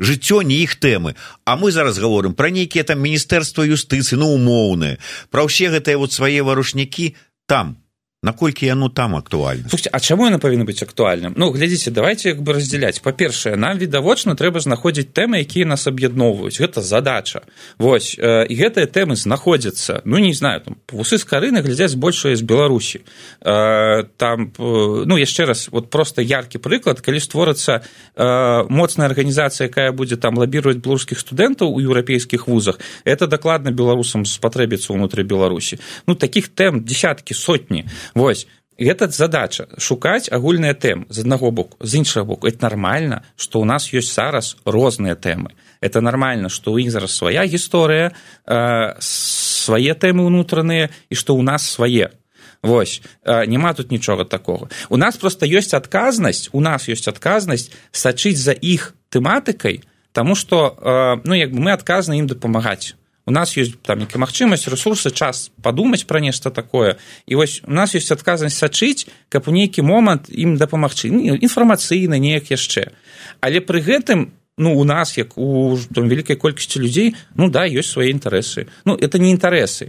[0.00, 4.98] Жыццё не іх тэмы, А мы зараз гаворым пра нейкія там міністэрства юстыцыі, ну умоўныя,
[5.30, 7.14] пра ўсе гэтыя вот свае варушнікі
[7.46, 7.76] там
[8.24, 9.68] наколькі яно там актуальна?
[9.92, 11.36] А чаму яно павінна быць актуальным?
[11.36, 13.04] Ну глядзіце давайте як бы раздзяляць.
[13.04, 16.56] Па-першае нам відавочна трэба знаходзіць тэмы якія нас аб'ядноўваюць.
[16.56, 17.44] Гэта задача.
[17.76, 22.42] Вось і гэтыя тэмы знаходзяцца ну не знаю там вусы з карыны глядзяць большая з
[22.42, 23.04] беларусі.
[23.44, 27.84] Там ну яшчэ раз вот просто яркі прыклад калі створацца
[28.16, 34.96] моцная арганізацыя якая будзе там лабіраваць беларускіх студэнтаў у еўрапейскіх вузах это дакладна беларусам спатрэбіцца
[34.96, 35.76] ўнутры беларусі.
[36.08, 37.84] Ну таких тэм десяткі сотні
[38.14, 38.46] Вось.
[38.74, 41.78] Гэта задача шукаць агульныя тэм з аднаго боку.
[41.78, 45.54] З іншага боку это нармальна што ў нас ёсць зараз розныя тэмы.
[45.78, 51.46] Это нармальна што ў іх зараз свая гісторыя э, свае тэмы ўнутраныя і што ў
[51.46, 52.18] нас свае.
[52.66, 52.98] Вось.
[53.22, 58.42] Э, няма тут нічога такого у нас просто ёсць адказнасць у нас ёсць адказнасць сачыць
[58.42, 63.56] за іх тэматыкай тому что э, ну як бы мы адказны ім дапамагаць у нас
[63.56, 66.96] ёсць там нейкая магчымасць ресурсы час падумаць пра нешта такое.
[67.26, 71.08] І вось у нас ёсць адказнасць сачыць каб у нейкі момант ім дапамагчы.
[71.40, 72.92] Інфармацыйна неяк яшчэ.
[73.40, 77.96] Але пры гэтым ну у нас як у там вялікай колькасці людзей ну да ёсць
[77.96, 78.68] свае інтарэсы.
[78.84, 79.88] Ну это не інтарэсы.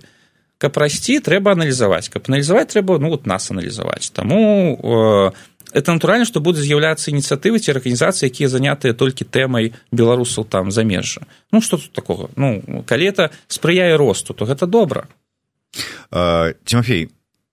[0.58, 2.08] Каб расці трэба аналізаваць.
[2.08, 4.16] Каб аналізаваць трэба ну вот нас аналізаваць.
[4.16, 5.32] Таму э,
[5.76, 11.28] это натуральна што будуць з'яўляцца ініцыятывы ці арганізацыі якія занятыя толькі тэмай беларусаў там замежжа
[11.52, 12.32] ну что тут такого?
[12.36, 15.12] Ну калі это спрыяе росту то гэта добра
[16.64, 17.12] тимофей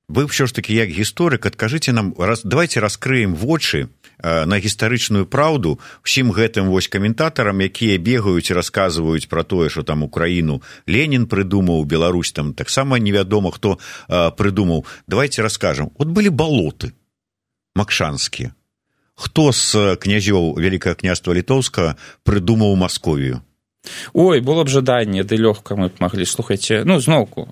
[0.09, 3.91] вы ўсё ж таки як гісторык адкажыце нам раз давайте раскрыем вочы
[4.23, 10.63] на гістарычную праўду усім гэтым вось каментатарам якія бегаюць расказваюць пра тое что там украіну
[10.87, 14.87] ленін прыдумаў Беларусь там таксама невядома хто прыдумаў.
[15.09, 16.95] Давайте расскажем вот былі балоты
[17.75, 18.51] макшанскі
[19.15, 21.95] хто з князёў вялікае княства літоўска
[22.25, 23.41] прыдумаў масковію
[24.15, 26.25] ой было б жаданне ды лёгка мы б маглі.
[26.25, 27.49] Слухайце ну зноўку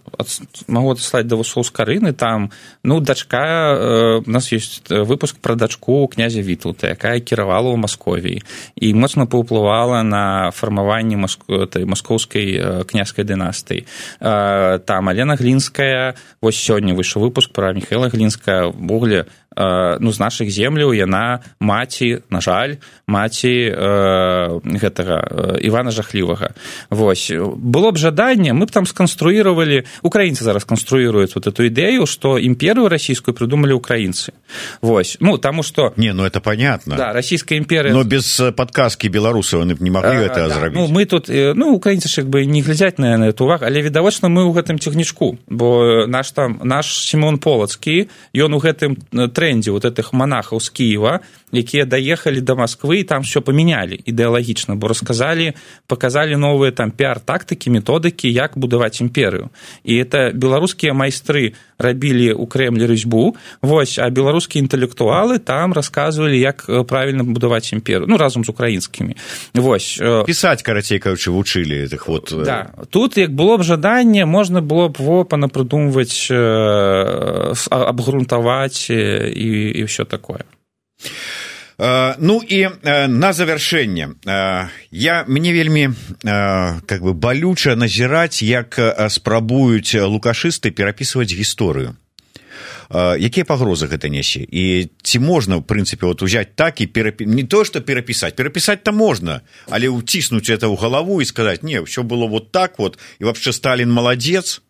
[0.68, 2.50] магу даслаць да вусоў з карыны там.
[2.82, 8.42] Ну дачка э, у нас ёсць выпуск пра дачку князя вітулта якая кіравала ў масковіі
[8.76, 11.18] і моцна паўплывала на фармаванне
[11.66, 13.86] той маскоўскай э, княскай дынастыі.
[14.20, 18.70] Э, там алена глінская вось сёння выйшаў выпуск пра михаила глінская.
[18.70, 19.26] Ввогуле
[19.56, 22.78] ну з нашых земляў яна маці на жаль
[23.10, 25.90] маці э, гэтага івана
[26.20, 26.54] жахлівага
[26.90, 27.30] вось.
[27.30, 32.88] Было б жаданне мы б там сканструировали украінцы зараз канструируюць вот эту ідэю что імперыю
[32.88, 34.32] расійскую придумали украінцы.
[34.80, 35.16] Вось.
[35.20, 36.96] Ну тому что не ну это понятно.
[36.96, 40.54] Да расійская імперия но без подказки беларусаў не могли это да.
[40.54, 43.82] зрабіць ну, мы тут ну украінцы як бы не глядзяць на на эту уваг але
[43.82, 48.96] відавочна мы ў гэтым цягнічку бо наш там наш симон полацкі ён у гэтым
[49.32, 51.20] трендзе вот этих монахаў з кіева
[51.52, 55.52] якія даехалі до москвы і там все памянялі ідэалагічна бо расказалі
[55.86, 59.50] показалі новыя там пиар тактыкі методыкі як будаваць імперыю
[59.84, 66.66] і это беларускія майстры рабілі у крэмлі рысьбу вось а беларускія інтэлектуалы там рассказывалі як
[66.88, 69.16] правильно будаваць імперыю ну разам з украінскімі
[69.54, 72.70] вось пісаць карацей кажучы вучылі этих вот да.
[72.90, 76.30] тут як было б жаданне можна было б во панапрыдумваць
[77.70, 80.44] абгрунтаваць і і ўсё такое
[81.80, 82.68] ну і
[83.08, 84.08] на завяршэнне
[84.90, 85.88] я мне вельмі
[86.20, 88.76] как бы балюча назіраць як
[89.08, 91.96] спрабуюць лукашысты перапісваць гісторыю.
[92.90, 94.44] Якія пагрозы гэта нясе?
[94.44, 97.24] І ці можна в прынцыпе вот узяць так і перапі...
[97.24, 101.80] не то что перапісаць перапісаць то можна але ўціснуць это ў галаву і сказаць не
[101.80, 104.60] ўсё было вот так вот і вообще сталін маладзец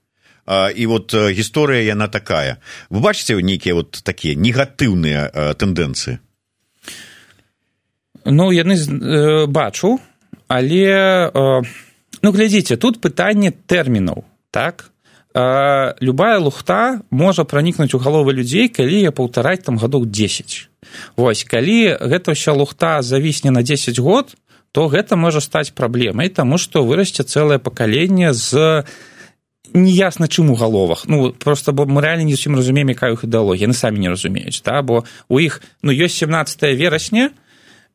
[0.47, 6.23] і вот гісторыя яна такая вы бачыце нейкія вот такія негатыўныя тэндэнцыі
[8.25, 10.01] ну яны э, бачу
[10.49, 10.87] але
[11.31, 11.63] э,
[12.23, 14.91] ну глядзіце тут пытанне тэрмінаў так?
[15.35, 20.69] Э, любая лухта можа пранікнуць у галовы людзей калі я паўтараць там гадоў 10
[21.17, 24.35] вось калі гэта ўся лухта завісне на 10 год
[24.73, 28.85] то гэта можа стаць праблемай таму што вырасце цэлае пакаленне з
[29.73, 31.05] неясна чым у галовах.
[31.07, 34.63] Ну просто бо мы реально не зусім разумеем якая іх ідэалогія яны самі не разумеюць
[34.65, 34.83] да?
[34.83, 37.31] Бо у іх ну ёсць 17 верасня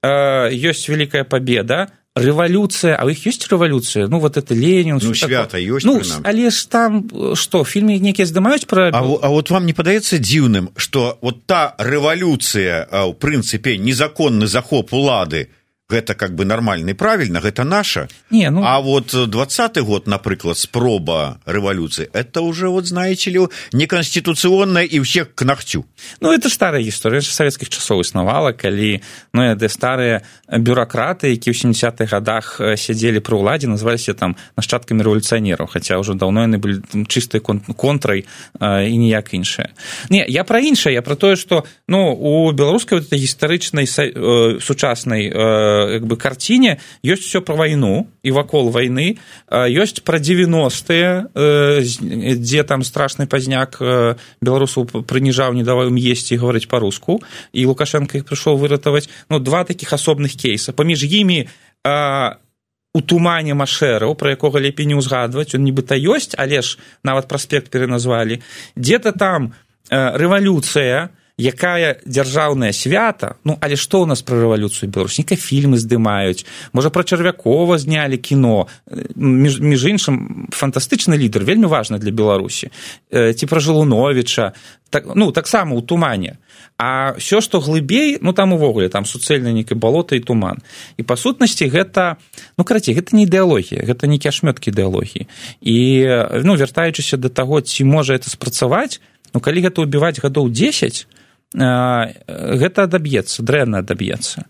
[0.05, 5.13] э, ёсць вялікая победа рэвалюцыя а у іх ёсць рэвалюцыя ну вот это ленін ну,
[5.13, 7.03] свята ёсць ну, але ж там
[7.35, 11.75] что фільмы нейкія здымаюць пра а, а вот вам не падаецца дзіўным что вот та
[11.75, 15.51] рэвалюцыя у прынцыпе незаконны захоп улады
[15.89, 18.07] гэта как бы нормальный правильно гэта наша.
[18.31, 18.63] Не ну...
[18.65, 23.39] а вот двадцатый год напрыклад спроба рэвалюцыі это уже вот знаете ли
[23.71, 25.85] неконституцыйная і ўсе к нахцю
[26.21, 29.01] ну это старая гісторыя савецкіх часоў існавала калі
[29.33, 35.69] ну яды старыя бюракраты які ў 70-х годах сядзелі пры ўладзе называліся там нашчадкамі рэволюцыянераў
[35.69, 38.25] хаця ўжо даўно яны былі чыстай контрай
[38.57, 39.69] і ніяк іншае
[40.09, 45.29] не я пра іншае я про тое что ну у беларускай вот гістарычнай сучаснай
[45.95, 49.17] як бы карціне ёсць все пра вайну і вакол вайны
[49.51, 51.27] ёсць пра 90е
[52.39, 53.79] дзе там страшны пазняк
[54.41, 57.21] беларусу прыніжаў не даваў ім есці гаварыць па-руску
[57.53, 60.73] і лукашенко іх прыйшоў выратаваць ну два такіх асобных кейса.
[60.73, 61.47] Паміж імі
[62.95, 67.67] у тумане машэраў пра якога лепей не ўзгадваць он нібыта ёсць але ж нават праспект
[67.69, 68.39] пераназвалі
[68.79, 69.51] дзе-то там
[69.91, 76.89] рэвалюцыя якая дзяржаўная свята ну але што ў нас пра рэвалюцыю беларусніка фільмы здымаюць можа
[76.89, 78.67] пра чарвякова знялі кіно.
[79.15, 82.71] Між, між іншым фантастычны лідар вельмі важна для беларусі.
[83.11, 84.53] Ці пра жылуновича
[84.89, 86.39] так ну таксама ў тумане.
[86.79, 90.63] А все што глыбей ну там увогуле там суцэльна нейкай балота і туман.
[90.95, 92.15] І па сутнасці гэта
[92.57, 95.27] ну карацей гэта не ідэалогія гэта нейкія шмёткі ідэалогіі.
[95.61, 95.77] І
[96.47, 99.03] ну вяртаючыся да таго ці можа это спрацаваць
[99.35, 101.11] ну калі гэта ўбіваць гадоў десять
[101.55, 104.45] гэта адаб'ецца дрэнна адаб'ецца.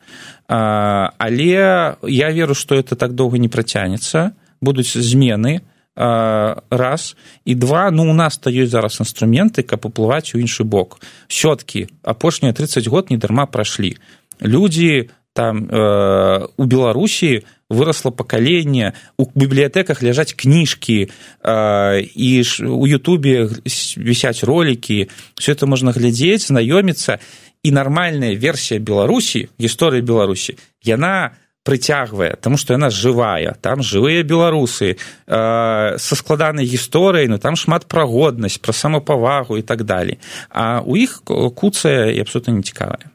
[0.48, 1.54] Але
[2.02, 5.62] я веру што это так доўга не працянецца будуць змены
[5.96, 7.16] раз.
[7.46, 11.00] І два ну у нас то ёсць зараз інструменты каб уплываць у іншы бок.
[11.28, 13.96] Сёткі апошнія тридцать год не дарма прайшлі.
[14.42, 22.86] Людзі там э, у беларусі выросла пакаленне у бібліятэках ляжаць кніжкі э, і ж у
[22.88, 23.50] Ютубе
[23.98, 27.18] вісяць ролікі все это можна глядзець знаёміцца
[27.64, 31.34] і нармальная версія беларусі гісторыі беларусі яна
[31.66, 37.90] прыцягвае тому что яна жывая там жывыя беларусы э, са складанай гісторыяй ну там шмат
[37.90, 43.10] пра годнасць пра самапавагу і так далей а у іх куцая і абсолютно не цікавая.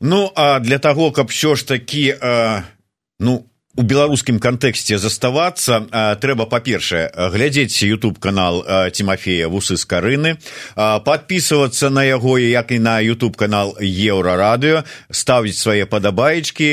[0.00, 2.62] Ну а для того каб що ж такі э,
[3.20, 3.44] ну
[3.78, 5.78] у беларускім кантэксце заставацца
[6.18, 10.34] трэба па-першае глядзець youtube канал тимофея вусы з карыны
[10.74, 14.82] подписываться на яго як і на youtube канал еўрарадыо
[15.14, 16.70] ставіць свае падабаечкі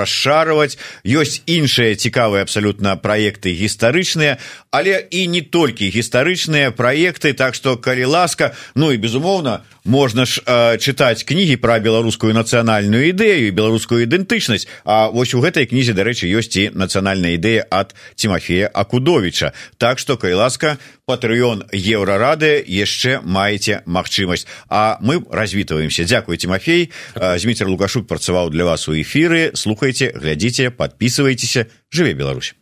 [0.00, 4.40] расшарваць ёсць іншыя цікавыя абсалютна праекты гістарычныя
[4.72, 10.42] але і не толькі гістарычныя праекты так што калі ласка ну і безумоўна можна ж
[10.82, 14.66] чытаць кнігі пра беларускую нацыянальную ідэю беларускую ідэнтычнасць.
[14.84, 20.18] А вось у гэтай кнізе дарэчы ёсць і нацыянальная ідэя ад тимофея акудовича так что
[20.18, 20.76] кай ласка
[21.06, 24.46] патрыён еўрарады яшчэ маеце магчымасць.
[24.68, 26.04] А мы развітваемся.
[26.04, 26.90] Дзякуй тимофей.
[27.14, 32.56] Зміцер лукашук працаваў для вас у эфиры слухайте глядзіце подписывайтеся жыве Беларусь